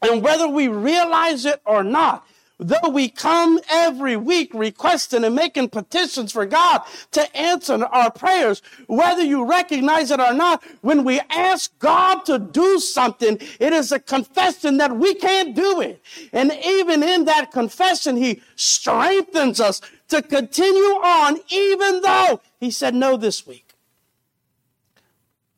And 0.03 0.23
whether 0.23 0.47
we 0.47 0.69
realize 0.69 1.45
it 1.45 1.61
or 1.65 1.83
not, 1.83 2.27
Though 2.59 2.89
we 2.89 3.11
come 3.11 3.61
every 3.71 4.17
week 4.17 4.55
requesting 4.55 5.25
and 5.25 5.35
making 5.35 5.69
petitions 5.69 6.33
for 6.33 6.47
God 6.47 6.83
to 7.11 7.37
answer 7.37 7.85
our 7.85 8.11
prayers, 8.11 8.63
whether 8.87 9.23
you 9.23 9.45
recognize 9.45 10.11
it 10.11 10.21
or 10.21 10.33
not, 10.33 10.65
when 10.81 11.05
we 11.05 11.21
ask 11.29 11.79
God 11.79 12.25
to 12.25 12.39
do 12.39 12.81
something, 12.81 13.39
it 13.61 13.75
is 13.75 13.93
a 13.93 14.01
confession 14.01 14.79
that 14.79 14.97
we 14.97 15.15
can't 15.15 15.55
do 15.55 15.83
it. 15.83 16.03
And 16.33 16.51
even 16.65 17.03
in 17.03 17.27
that 17.27 17.53
confession, 17.53 18.17
He 18.17 18.41
strengthens 18.55 19.61
us 19.61 19.83
to 20.09 20.23
continue 20.23 20.99
on, 21.03 21.39
even 21.51 22.01
though 22.01 22.41
He 22.59 22.71
said 22.71 22.95
no 22.95 23.19
this 23.19 23.47
week. 23.47 23.75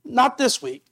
Not 0.04 0.36
this 0.36 0.60
week 0.60 0.87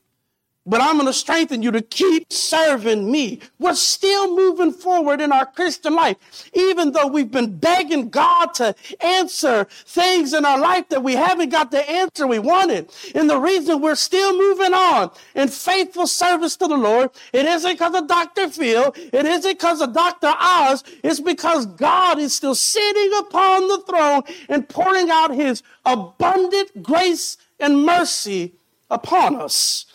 but 0.66 0.80
I'm 0.80 0.96
going 0.96 1.06
to 1.06 1.12
strengthen 1.12 1.62
you 1.62 1.70
to 1.70 1.80
keep 1.80 2.32
serving 2.32 3.10
me. 3.10 3.40
We're 3.58 3.74
still 3.74 4.34
moving 4.34 4.72
forward 4.72 5.20
in 5.20 5.30
our 5.30 5.46
Christian 5.46 5.94
life, 5.94 6.50
even 6.54 6.92
though 6.92 7.06
we've 7.06 7.30
been 7.30 7.56
begging 7.56 8.10
God 8.10 8.52
to 8.54 8.74
answer 9.00 9.64
things 9.64 10.34
in 10.34 10.44
our 10.44 10.58
life 10.58 10.88
that 10.88 11.04
we 11.04 11.14
haven't 11.14 11.50
got 11.50 11.70
the 11.70 11.88
answer 11.88 12.26
we 12.26 12.40
wanted. 12.40 12.90
And 13.14 13.30
the 13.30 13.38
reason 13.38 13.80
we're 13.80 13.94
still 13.94 14.36
moving 14.36 14.74
on 14.74 15.12
in 15.36 15.48
faithful 15.48 16.08
service 16.08 16.56
to 16.56 16.66
the 16.66 16.76
Lord, 16.76 17.10
it 17.32 17.46
isn't 17.46 17.72
because 17.72 17.94
of 17.94 18.08
Dr. 18.08 18.48
Phil, 18.48 18.92
it 18.96 19.24
isn't 19.24 19.52
because 19.52 19.80
of 19.80 19.92
Dr. 19.92 20.34
Oz, 20.38 20.82
it's 21.04 21.20
because 21.20 21.66
God 21.66 22.18
is 22.18 22.34
still 22.34 22.56
sitting 22.56 23.10
upon 23.20 23.68
the 23.68 23.82
throne 23.86 24.22
and 24.48 24.68
pouring 24.68 25.10
out 25.10 25.32
his 25.32 25.62
abundant 25.84 26.82
grace 26.82 27.36
and 27.60 27.84
mercy 27.84 28.54
upon 28.90 29.36
us. 29.36 29.86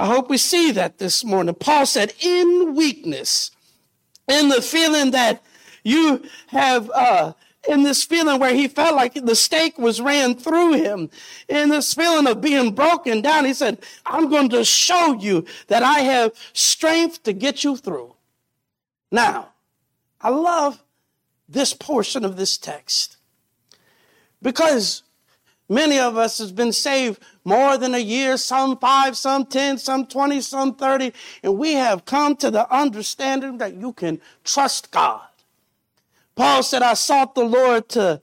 I 0.00 0.06
hope 0.06 0.30
we 0.30 0.38
see 0.38 0.72
that 0.72 0.96
this 0.96 1.22
morning. 1.22 1.54
Paul 1.54 1.84
said, 1.84 2.14
in 2.20 2.74
weakness, 2.74 3.50
in 4.26 4.48
the 4.48 4.62
feeling 4.62 5.10
that 5.10 5.42
you 5.84 6.22
have, 6.46 6.90
uh, 6.94 7.34
in 7.68 7.82
this 7.82 8.02
feeling 8.02 8.40
where 8.40 8.54
he 8.54 8.66
felt 8.66 8.96
like 8.96 9.12
the 9.12 9.34
stake 9.34 9.76
was 9.76 10.00
ran 10.00 10.36
through 10.36 10.72
him, 10.72 11.10
in 11.48 11.68
this 11.68 11.92
feeling 11.92 12.26
of 12.26 12.40
being 12.40 12.74
broken 12.74 13.20
down, 13.20 13.44
he 13.44 13.52
said, 13.52 13.76
I'm 14.06 14.30
going 14.30 14.48
to 14.48 14.64
show 14.64 15.12
you 15.20 15.44
that 15.66 15.82
I 15.82 15.98
have 15.98 16.32
strength 16.54 17.22
to 17.24 17.34
get 17.34 17.62
you 17.62 17.76
through. 17.76 18.14
Now, 19.12 19.50
I 20.18 20.30
love 20.30 20.82
this 21.46 21.74
portion 21.74 22.24
of 22.24 22.38
this 22.38 22.56
text 22.56 23.18
because 24.40 25.02
Many 25.70 26.00
of 26.00 26.16
us 26.16 26.38
has 26.38 26.50
been 26.50 26.72
saved 26.72 27.22
more 27.44 27.78
than 27.78 27.94
a 27.94 27.98
year, 27.98 28.36
some 28.36 28.76
five, 28.78 29.16
some 29.16 29.46
10, 29.46 29.78
some 29.78 30.06
20, 30.06 30.40
some 30.40 30.74
30, 30.74 31.12
and 31.42 31.58
we 31.58 31.74
have 31.74 32.04
come 32.04 32.36
to 32.36 32.50
the 32.50 32.72
understanding 32.74 33.58
that 33.58 33.74
you 33.74 33.92
can 33.92 34.20
trust 34.44 34.90
God. 34.90 35.22
Paul 36.36 36.62
said, 36.62 36.82
I 36.82 36.94
sought 36.94 37.34
the 37.34 37.44
Lord 37.44 37.88
to 37.90 38.20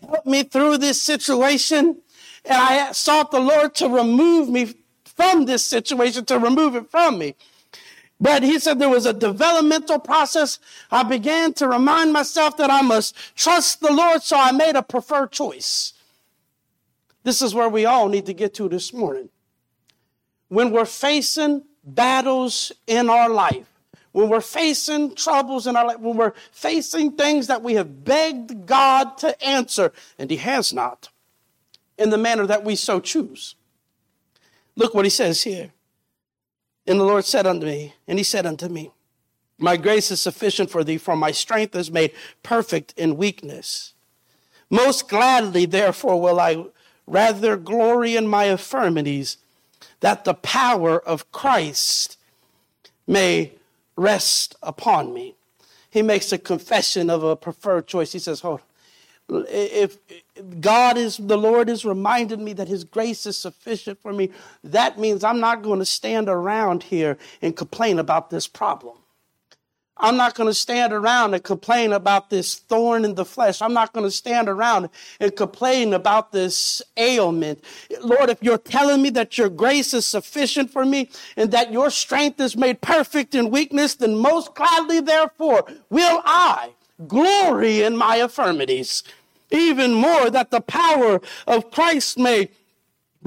help 0.00 0.26
me 0.26 0.42
through 0.42 0.78
this 0.78 1.02
situation, 1.02 2.00
and 2.44 2.62
I 2.62 2.92
sought 2.92 3.30
the 3.30 3.40
Lord 3.40 3.74
to 3.76 3.88
remove 3.88 4.48
me 4.48 4.74
from 5.04 5.46
this 5.46 5.64
situation, 5.64 6.24
to 6.26 6.38
remove 6.38 6.74
it 6.76 6.90
from 6.90 7.18
me. 7.18 7.34
But 8.20 8.42
he 8.42 8.58
said 8.58 8.78
there 8.78 8.88
was 8.88 9.06
a 9.06 9.12
developmental 9.12 9.98
process. 10.00 10.58
I 10.90 11.04
began 11.04 11.52
to 11.54 11.68
remind 11.68 12.12
myself 12.12 12.56
that 12.56 12.70
I 12.70 12.82
must 12.82 13.14
trust 13.36 13.80
the 13.80 13.92
Lord, 13.92 14.22
so 14.22 14.36
I 14.36 14.50
made 14.52 14.74
a 14.74 14.82
preferred 14.82 15.30
choice. 15.30 15.92
This 17.28 17.42
is 17.42 17.54
where 17.54 17.68
we 17.68 17.84
all 17.84 18.08
need 18.08 18.24
to 18.24 18.32
get 18.32 18.54
to 18.54 18.70
this 18.70 18.90
morning. 18.94 19.28
When 20.48 20.70
we're 20.70 20.86
facing 20.86 21.62
battles 21.84 22.72
in 22.86 23.10
our 23.10 23.28
life, 23.28 23.68
when 24.12 24.30
we're 24.30 24.40
facing 24.40 25.14
troubles 25.14 25.66
in 25.66 25.76
our 25.76 25.88
life, 25.88 26.00
when 26.00 26.16
we're 26.16 26.32
facing 26.52 27.18
things 27.18 27.48
that 27.48 27.62
we 27.62 27.74
have 27.74 28.02
begged 28.02 28.64
God 28.64 29.18
to 29.18 29.44
answer, 29.44 29.92
and 30.18 30.30
He 30.30 30.38
has 30.38 30.72
not, 30.72 31.10
in 31.98 32.08
the 32.08 32.16
manner 32.16 32.46
that 32.46 32.64
we 32.64 32.74
so 32.74 32.98
choose. 32.98 33.56
Look 34.74 34.94
what 34.94 35.04
He 35.04 35.10
says 35.10 35.42
here. 35.42 35.72
And 36.86 36.98
the 36.98 37.04
Lord 37.04 37.26
said 37.26 37.46
unto 37.46 37.66
me, 37.66 37.92
and 38.06 38.18
He 38.18 38.24
said 38.24 38.46
unto 38.46 38.68
me, 38.68 38.90
My 39.58 39.76
grace 39.76 40.10
is 40.10 40.18
sufficient 40.18 40.70
for 40.70 40.82
thee, 40.82 40.96
for 40.96 41.14
my 41.14 41.32
strength 41.32 41.76
is 41.76 41.90
made 41.90 42.12
perfect 42.42 42.94
in 42.96 43.18
weakness. 43.18 43.92
Most 44.70 45.10
gladly, 45.10 45.66
therefore, 45.66 46.18
will 46.18 46.40
I 46.40 46.64
rather 47.08 47.56
glory 47.56 48.16
in 48.16 48.26
my 48.28 48.44
infirmities, 48.44 49.38
that 50.00 50.24
the 50.24 50.34
power 50.34 50.98
of 51.00 51.30
Christ 51.32 52.18
may 53.06 53.52
rest 53.96 54.54
upon 54.62 55.12
me. 55.12 55.34
He 55.90 56.02
makes 56.02 56.32
a 56.32 56.38
confession 56.38 57.08
of 57.08 57.22
a 57.22 57.34
preferred 57.34 57.86
choice. 57.86 58.12
He 58.12 58.18
says, 58.18 58.40
Hold, 58.40 58.60
if 59.28 59.98
God 60.60 60.96
is, 60.98 61.16
the 61.16 61.38
Lord 61.38 61.68
has 61.68 61.84
reminded 61.84 62.40
me 62.40 62.52
that 62.52 62.68
His 62.68 62.84
grace 62.84 63.26
is 63.26 63.36
sufficient 63.36 64.00
for 64.00 64.12
me, 64.12 64.30
that 64.62 64.98
means 64.98 65.24
I'm 65.24 65.40
not 65.40 65.62
going 65.62 65.78
to 65.78 65.86
stand 65.86 66.28
around 66.28 66.84
here 66.84 67.16
and 67.42 67.56
complain 67.56 67.98
about 67.98 68.30
this 68.30 68.46
problem. 68.46 68.96
I'm 70.00 70.16
not 70.16 70.34
going 70.34 70.48
to 70.48 70.54
stand 70.54 70.92
around 70.92 71.34
and 71.34 71.42
complain 71.42 71.92
about 71.92 72.30
this 72.30 72.56
thorn 72.56 73.04
in 73.04 73.14
the 73.14 73.24
flesh. 73.24 73.60
I'm 73.60 73.74
not 73.74 73.92
going 73.92 74.06
to 74.06 74.10
stand 74.10 74.48
around 74.48 74.88
and 75.18 75.34
complain 75.34 75.92
about 75.92 76.32
this 76.32 76.82
ailment. 76.96 77.62
Lord, 78.02 78.30
if 78.30 78.42
you're 78.42 78.58
telling 78.58 79.02
me 79.02 79.10
that 79.10 79.36
your 79.36 79.48
grace 79.48 79.92
is 79.94 80.06
sufficient 80.06 80.70
for 80.70 80.84
me 80.84 81.10
and 81.36 81.50
that 81.50 81.72
your 81.72 81.90
strength 81.90 82.40
is 82.40 82.56
made 82.56 82.80
perfect 82.80 83.34
in 83.34 83.50
weakness, 83.50 83.94
then 83.94 84.14
most 84.14 84.54
gladly, 84.54 85.00
therefore, 85.00 85.64
will 85.90 86.22
I 86.24 86.72
glory 87.06 87.82
in 87.82 87.96
my 87.96 88.16
infirmities, 88.16 89.02
even 89.50 89.92
more 89.92 90.30
that 90.30 90.50
the 90.50 90.60
power 90.60 91.20
of 91.46 91.70
Christ 91.70 92.18
may 92.18 92.50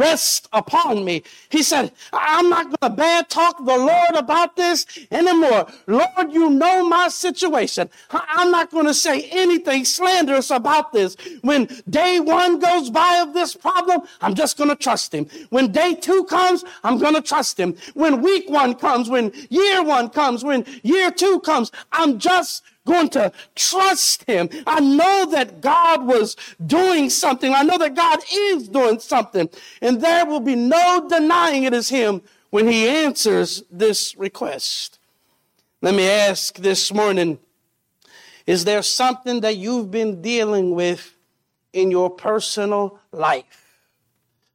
rest 0.02 0.48
upon 0.52 1.06
me. 1.06 1.22
He 1.50 1.62
said, 1.62 1.92
I'm 2.12 2.50
not 2.50 2.66
going 2.66 2.92
to 2.92 2.98
bad 3.04 3.30
talk 3.30 3.58
the 3.58 3.78
Lord 3.78 4.16
about 4.16 4.56
this 4.56 4.86
anymore. 5.12 5.68
Lord, 5.86 6.28
you 6.32 6.50
know 6.50 6.88
my 6.88 7.08
situation. 7.08 7.90
I'm 8.12 8.50
not 8.52 8.72
going 8.72 8.88
to 8.88 8.94
say 8.94 9.30
anything 9.30 9.86
slanderous 9.86 10.50
about 10.50 10.92
this. 10.92 11.16
When 11.42 11.68
day 11.90 12.20
one 12.20 12.60
goes 12.60 12.90
by 12.90 13.24
of 13.26 13.34
this 13.34 13.54
problem, 13.56 14.02
I'm 14.22 14.34
just 14.34 14.58
going 14.58 14.72
to 14.72 14.76
trust 14.76 15.14
him. 15.14 15.28
When 15.50 15.72
day 15.72 15.94
two 15.94 16.24
comes, 16.26 16.66
I'm 16.84 16.98
going 16.98 17.16
to 17.16 17.22
trust 17.22 17.60
him. 17.60 17.76
When 17.94 18.22
week 18.22 18.50
one 18.50 18.74
comes, 18.76 19.08
when 19.10 19.32
year 19.50 19.84
one 19.84 20.10
comes, 20.10 20.44
when 20.44 20.66
year 20.84 21.12
two 21.12 21.40
comes, 21.42 21.72
I'm 21.92 22.18
just 22.18 22.64
going 22.86 23.10
to 23.10 23.32
trust 23.56 24.24
him. 24.24 24.50
I 24.65 24.80
know 24.80 25.28
that 25.32 25.62
God 25.62 26.06
was 26.06 26.36
doing 26.65 27.10
something. 27.10 27.54
I 27.54 27.63
know 27.63 27.78
that 27.78 27.96
God 27.96 28.20
is 28.32 28.67
doing 28.67 29.00
something. 29.00 29.50
And 29.82 30.02
there 30.02 30.26
will 30.26 30.39
be 30.39 30.56
no 30.56 31.08
denying 31.08 31.63
it 31.63 31.74
is 31.74 31.89
him 31.89 32.22
when 32.50 32.67
he 32.67 32.88
answers 32.88 33.63
this 33.72 34.15
request. 34.17 35.00
Let 35.82 35.96
me 35.96 36.08
ask 36.10 36.58
this 36.58 36.94
morning 36.94 37.39
Is 38.46 38.65
there 38.65 38.84
something 38.84 39.41
that 39.41 39.58
you've 39.58 39.91
been 39.91 40.22
dealing 40.22 40.76
with 40.76 41.15
in 41.74 41.91
your 41.91 42.10
personal 42.10 43.00
life? 43.12 43.80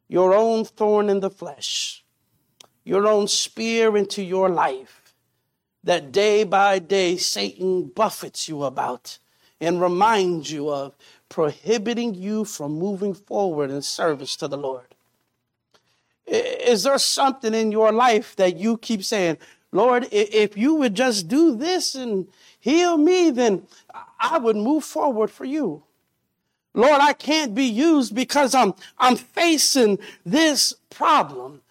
Your 0.09 0.35
own 0.35 0.65
thorn 0.65 1.09
in 1.11 1.19
the 1.19 1.31
flesh, 1.31 2.05
your 2.85 3.09
own 3.09 3.27
spear 3.27 3.97
into 3.97 4.23
your 4.23 4.49
life 4.49 5.06
that 5.87 6.13
day 6.13 6.45
by 6.45 6.79
day 6.79 7.17
Satan 7.17 7.87
buffets 7.89 8.49
you 8.49 8.65
about 8.65 9.19
and 9.61 9.81
reminds 9.81 10.53
you 10.53 10.71
of, 10.71 10.95
prohibiting 11.29 12.15
you 12.15 12.45
from 12.45 12.73
moving 12.73 13.15
forward 13.15 13.71
in 13.71 13.83
service 13.83 14.37
to 14.37 14.47
the 14.47 14.59
Lord? 14.59 14.95
Is 16.27 16.83
there 16.83 16.99
something 16.99 17.55
in 17.55 17.73
your 17.73 17.93
life 17.93 18.37
that 18.37 18.57
you 18.57 18.77
keep 18.79 19.03
saying, 19.03 19.39
Lord, 19.73 20.09
if 20.11 20.57
you 20.57 20.75
would 20.75 20.95
just 20.95 21.29
do 21.29 21.57
this 21.57 21.95
and 21.95 22.27
heal 22.59 22.97
me, 22.97 23.31
then 23.31 23.67
I 24.21 24.39
would 24.39 24.57
move 24.57 24.85
forward 24.85 25.31
for 25.31 25.45
you. 25.45 25.85
Lord, 26.75 27.01
I 27.01 27.13
can't 27.13 27.55
be 27.55 27.65
used 27.65 28.15
because 28.15 28.55
I'm, 28.55 28.75
I'm 28.99 29.17
facing 29.17 29.99
this 30.25 30.75
problem. 30.91 31.63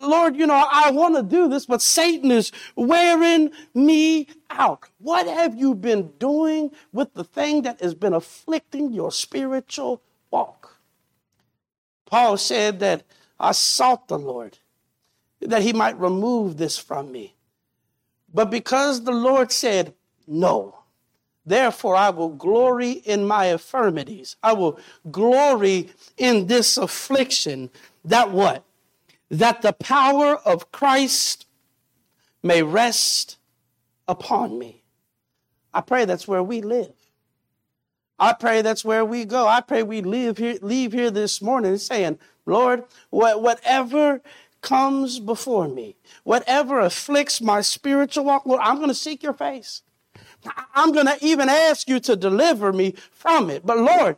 Lord, 0.00 0.36
you 0.36 0.46
know, 0.46 0.66
I 0.70 0.90
want 0.90 1.16
to 1.16 1.22
do 1.22 1.48
this, 1.48 1.66
but 1.66 1.80
Satan 1.80 2.30
is 2.30 2.52
wearing 2.74 3.50
me 3.74 4.28
out. 4.50 4.88
What 4.98 5.26
have 5.26 5.54
you 5.56 5.74
been 5.74 6.12
doing 6.18 6.70
with 6.92 7.14
the 7.14 7.24
thing 7.24 7.62
that 7.62 7.80
has 7.80 7.94
been 7.94 8.12
afflicting 8.12 8.92
your 8.92 9.10
spiritual 9.10 10.02
walk? 10.30 10.78
Paul 12.04 12.36
said 12.36 12.80
that 12.80 13.04
I 13.40 13.52
sought 13.52 14.08
the 14.08 14.18
Lord 14.18 14.58
that 15.40 15.62
he 15.62 15.72
might 15.72 15.98
remove 15.98 16.56
this 16.56 16.78
from 16.78 17.12
me. 17.12 17.34
But 18.32 18.50
because 18.50 19.04
the 19.04 19.12
Lord 19.12 19.52
said 19.52 19.94
no, 20.26 20.80
therefore 21.44 21.96
I 21.96 22.10
will 22.10 22.30
glory 22.30 22.90
in 22.90 23.26
my 23.26 23.46
infirmities. 23.46 24.36
I 24.42 24.52
will 24.52 24.78
glory 25.10 25.90
in 26.16 26.46
this 26.46 26.76
affliction 26.76 27.70
that 28.04 28.30
what? 28.30 28.64
That 29.30 29.62
the 29.62 29.72
power 29.72 30.36
of 30.36 30.70
Christ 30.72 31.46
may 32.42 32.62
rest 32.62 33.38
upon 34.06 34.58
me. 34.58 34.82
I 35.74 35.80
pray 35.80 36.04
that's 36.04 36.28
where 36.28 36.42
we 36.42 36.62
live. 36.62 36.92
I 38.18 38.32
pray 38.32 38.62
that's 38.62 38.84
where 38.84 39.04
we 39.04 39.24
go. 39.24 39.46
I 39.46 39.60
pray 39.60 39.82
we 39.82 40.00
live 40.00 40.38
here, 40.38 40.58
leave 40.62 40.92
here 40.92 41.10
this 41.10 41.42
morning 41.42 41.76
saying, 41.76 42.18
Lord, 42.46 42.84
whatever 43.10 44.22
comes 44.62 45.18
before 45.18 45.68
me, 45.68 45.96
whatever 46.24 46.80
afflicts 46.80 47.40
my 47.40 47.60
spiritual 47.60 48.24
walk, 48.24 48.46
Lord, 48.46 48.60
I'm 48.62 48.76
going 48.76 48.88
to 48.88 48.94
seek 48.94 49.22
your 49.22 49.34
face. 49.34 49.82
I'm 50.74 50.92
going 50.92 51.06
to 51.06 51.16
even 51.20 51.48
ask 51.48 51.88
you 51.88 52.00
to 52.00 52.16
deliver 52.16 52.72
me 52.72 52.94
from 53.10 53.50
it. 53.50 53.64
But 53.64 53.78
Lord, 53.78 54.16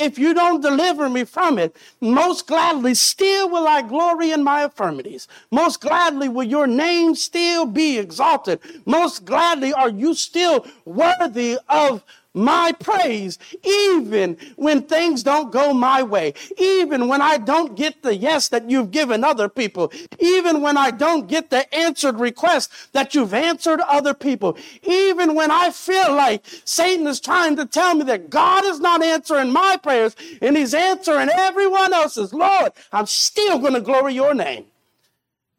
if 0.00 0.18
you 0.18 0.34
don't 0.34 0.60
deliver 0.60 1.08
me 1.08 1.24
from 1.24 1.58
it, 1.58 1.76
most 2.00 2.46
gladly 2.46 2.94
still 2.94 3.48
will 3.48 3.66
I 3.66 3.82
glory 3.82 4.30
in 4.30 4.42
my 4.42 4.64
infirmities. 4.64 5.28
Most 5.50 5.80
gladly 5.80 6.28
will 6.28 6.44
your 6.44 6.66
name 6.66 7.14
still 7.14 7.66
be 7.66 7.98
exalted. 7.98 8.60
Most 8.86 9.24
gladly 9.24 9.72
are 9.72 9.90
you 9.90 10.14
still 10.14 10.66
worthy 10.84 11.58
of 11.68 12.02
my 12.34 12.72
praise, 12.80 13.38
even 13.62 14.36
when 14.56 14.82
things 14.82 15.22
don't 15.22 15.52
go 15.52 15.72
my 15.72 16.02
way, 16.02 16.34
even 16.58 17.06
when 17.06 17.22
I 17.22 17.38
don't 17.38 17.76
get 17.76 18.02
the 18.02 18.14
yes 18.14 18.48
that 18.48 18.68
you've 18.68 18.90
given 18.90 19.22
other 19.22 19.48
people, 19.48 19.92
even 20.18 20.60
when 20.60 20.76
I 20.76 20.90
don't 20.90 21.28
get 21.28 21.50
the 21.50 21.72
answered 21.74 22.18
request 22.18 22.72
that 22.92 23.14
you've 23.14 23.32
answered 23.32 23.80
other 23.80 24.14
people, 24.14 24.58
even 24.82 25.34
when 25.36 25.52
I 25.52 25.70
feel 25.70 26.12
like 26.12 26.44
Satan 26.64 27.06
is 27.06 27.20
trying 27.20 27.54
to 27.56 27.66
tell 27.66 27.94
me 27.94 28.04
that 28.04 28.30
God 28.30 28.64
is 28.64 28.80
not 28.80 29.02
answering 29.02 29.52
my 29.52 29.78
prayers 29.80 30.16
and 30.42 30.56
he's 30.56 30.74
answering 30.74 31.28
everyone 31.30 31.94
else's. 31.94 32.34
Lord, 32.34 32.72
I'm 32.92 33.06
still 33.06 33.58
going 33.60 33.74
to 33.74 33.80
glory 33.80 34.14
your 34.14 34.34
name 34.34 34.66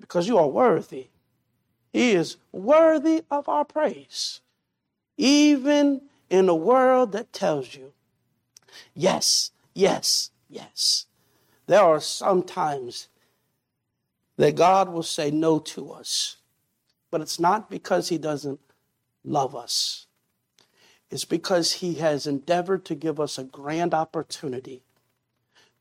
because 0.01 0.27
you 0.27 0.37
are 0.37 0.47
worthy. 0.47 1.07
He 1.93 2.11
is 2.11 2.35
worthy 2.51 3.23
of 3.31 3.47
our 3.47 3.63
praise. 3.63 4.41
Even 5.17 6.01
in 6.29 6.49
a 6.49 6.55
world 6.55 7.11
that 7.11 7.33
tells 7.33 7.75
you, 7.75 7.93
yes, 8.93 9.51
yes, 9.73 10.31
yes. 10.49 11.05
There 11.67 11.81
are 11.81 11.99
some 11.99 12.43
times 12.43 13.07
that 14.37 14.55
God 14.55 14.89
will 14.89 15.03
say 15.03 15.31
no 15.31 15.59
to 15.59 15.91
us, 15.91 16.37
but 17.11 17.21
it's 17.21 17.39
not 17.39 17.69
because 17.69 18.09
He 18.09 18.17
doesn't 18.17 18.59
love 19.23 19.55
us. 19.55 20.07
It's 21.09 21.25
because 21.25 21.73
He 21.73 21.95
has 21.95 22.27
endeavored 22.27 22.85
to 22.85 22.95
give 22.95 23.19
us 23.19 23.37
a 23.37 23.43
grand 23.43 23.93
opportunity 23.93 24.83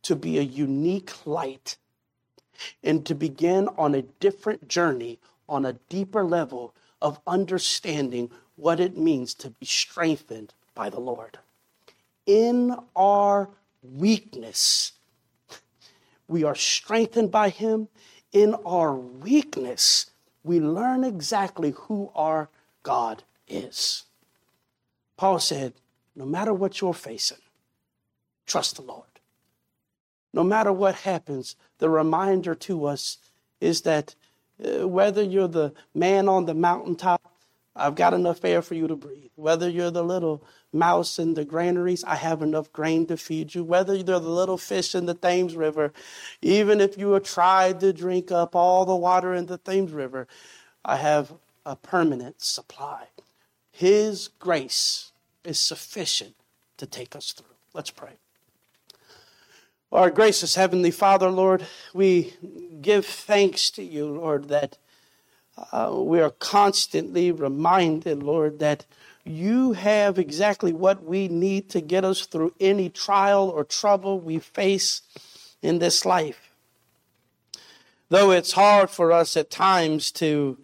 to 0.03 0.15
be 0.15 0.39
a 0.39 0.43
unique 0.43 1.27
light 1.27 1.77
and 2.83 3.05
to 3.07 3.15
begin 3.15 3.69
on 3.77 3.95
a 3.95 4.03
different 4.03 4.69
journey, 4.69 5.19
on 5.49 5.65
a 5.65 5.73
deeper 5.89 6.25
level 6.25 6.75
of 7.01 7.21
understanding 7.27 8.31
what 8.57 8.81
it 8.81 8.97
means 8.97 9.35
to 9.35 9.51
be 9.51 9.67
strengthened 9.67 10.55
by 10.75 10.91
the 10.91 11.01
Lord. 11.01 11.39
In 12.27 12.75
our 12.97 13.51
weakness, 13.83 14.93
we 16.29 16.45
are 16.45 16.55
strengthened 16.55 17.31
by 17.31 17.51
Him. 17.51 17.89
In 18.33 18.55
our 18.67 18.95
weakness, 18.95 20.11
we 20.43 20.61
learn 20.61 21.05
exactly 21.05 21.73
who 21.77 22.11
our 22.15 22.49
God 22.83 23.23
is. 23.47 24.05
Paul 25.17 25.39
said, 25.39 25.75
No 26.17 26.25
matter 26.25 26.53
what 26.53 26.81
you're 26.81 26.95
facing, 26.95 27.39
trust 28.47 28.77
the 28.77 28.83
Lord. 28.83 29.05
No 30.33 30.43
matter 30.43 30.73
what 30.73 30.97
happens, 30.97 31.55
the 31.79 31.89
reminder 31.89 32.55
to 32.57 32.87
us 32.87 33.19
is 33.61 33.83
that 33.83 34.15
Uh, 34.63 34.87
whether 34.87 35.23
you're 35.23 35.49
the 35.49 35.73
man 35.95 36.29
on 36.29 36.45
the 36.45 36.55
mountaintop 36.55 37.35
I've 37.77 37.97
got 37.97 38.15
enough 38.15 38.45
air 38.45 38.63
for 38.63 38.75
you 38.75 38.87
to 38.87 38.95
breathe. 38.95 39.31
Whether 39.35 39.69
you're 39.69 39.91
the 39.91 40.05
little 40.05 40.45
mouse 40.73 41.19
in 41.19 41.35
the 41.35 41.45
granaries, 41.45 42.05
I 42.05 42.15
have 42.15 42.41
enough 42.41 42.73
grain 42.73 43.07
to 43.07 43.17
feed 43.17 43.55
you. 43.55 43.65
Whether 43.65 43.95
you're 43.95 44.21
the 44.21 44.21
little 44.21 44.59
fish 44.59 44.95
in 44.95 45.07
the 45.07 45.15
Thames 45.15 45.57
River, 45.57 45.93
even 46.41 46.81
if 46.81 46.97
you 46.97 47.13
have 47.13 47.25
tried 47.25 47.81
to 47.81 47.93
drink 47.93 48.31
up 48.31 48.55
all 48.55 48.85
the 48.85 48.95
water 48.95 49.35
in 49.35 49.47
the 49.47 49.59
Thames 49.59 49.91
River, 49.91 50.29
I 50.85 50.97
have 50.97 51.33
a 51.67 51.75
permanent 51.75 52.43
supply. 52.43 53.09
His 53.73 54.29
grace 54.39 55.11
is 55.43 55.59
sufficient 55.59 56.37
to 56.77 56.87
take 56.87 57.17
us 57.17 57.33
through. 57.33 57.57
Let's 57.73 57.91
pray. 57.91 58.13
Our 59.95 60.11
gracious 60.11 60.57
Heavenly 60.57 60.91
Father, 60.91 61.31
Lord, 61.31 61.65
we 61.93 62.35
give 62.83 63.07
thanks 63.07 63.71
to 63.71 63.85
you, 63.85 64.09
Lord, 64.09 64.49
that 64.49 64.77
uh, 65.71 65.93
we 65.95 66.21
are 66.21 66.31
constantly 66.31 67.31
reminded, 67.31 68.21
Lord, 68.21 68.59
that 68.59 68.87
you 69.25 69.75
have 69.75 70.19
exactly 70.19 70.73
what 70.73 71.05
we 71.05 71.29
need 71.29 71.71
to 71.71 71.81
get 71.81 72.05
us 72.05 72.27
through 72.27 72.55
any 72.59 72.89
trial 72.91 73.49
or 73.49 73.63
trouble 73.63 74.19
we 74.19 74.41
face 74.41 75.03
in 75.63 75.79
this 75.79 76.05
life. 76.05 76.51
Though 78.09 78.33
it's 78.33 78.51
hard 78.51 78.91
for 78.91 79.13
us 79.13 79.37
at 79.37 79.49
times 79.49 80.11
to 80.13 80.59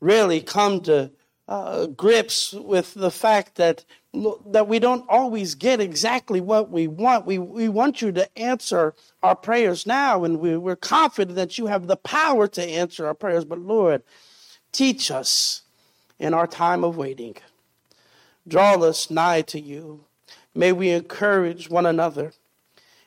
really 0.00 0.42
come 0.42 0.82
to 0.82 1.12
uh, 1.48 1.86
grips 1.86 2.52
with 2.52 2.94
the 2.94 3.10
fact 3.10 3.56
that 3.56 3.84
that 4.46 4.68
we 4.68 4.78
don't 4.78 5.04
always 5.08 5.56
get 5.56 5.80
exactly 5.80 6.40
what 6.40 6.70
we 6.70 6.86
want. 6.86 7.26
We, 7.26 7.38
we 7.38 7.68
want 7.68 8.00
you 8.00 8.12
to 8.12 8.38
answer 8.38 8.94
our 9.24 9.34
prayers 9.34 9.86
now, 9.86 10.22
and 10.22 10.38
we, 10.38 10.56
we're 10.56 10.76
confident 10.76 11.34
that 11.36 11.58
you 11.58 11.66
have 11.66 11.88
the 11.88 11.96
power 11.96 12.46
to 12.46 12.62
answer 12.62 13.06
our 13.06 13.14
prayers. 13.14 13.44
But 13.44 13.58
Lord, 13.58 14.02
teach 14.70 15.10
us 15.10 15.62
in 16.18 16.32
our 16.32 16.46
time 16.46 16.84
of 16.84 16.96
waiting. 16.96 17.36
Draw 18.46 18.74
us 18.84 19.10
nigh 19.10 19.42
to 19.42 19.60
you. 19.60 20.04
May 20.54 20.70
we 20.70 20.90
encourage 20.90 21.68
one 21.68 21.86
another 21.86 22.32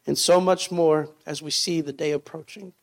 and 0.05 0.17
so 0.17 0.41
much 0.41 0.71
more 0.71 1.09
as 1.25 1.41
we 1.41 1.51
see 1.51 1.79
the 1.79 1.93
day 1.93 2.11
approaching. 2.11 2.73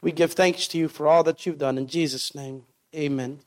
We 0.00 0.12
give 0.12 0.32
thanks 0.32 0.68
to 0.68 0.78
you 0.78 0.88
for 0.88 1.06
all 1.06 1.22
that 1.24 1.44
you've 1.44 1.58
done. 1.58 1.76
In 1.76 1.86
Jesus' 1.86 2.34
name, 2.34 2.64
amen. 2.94 3.40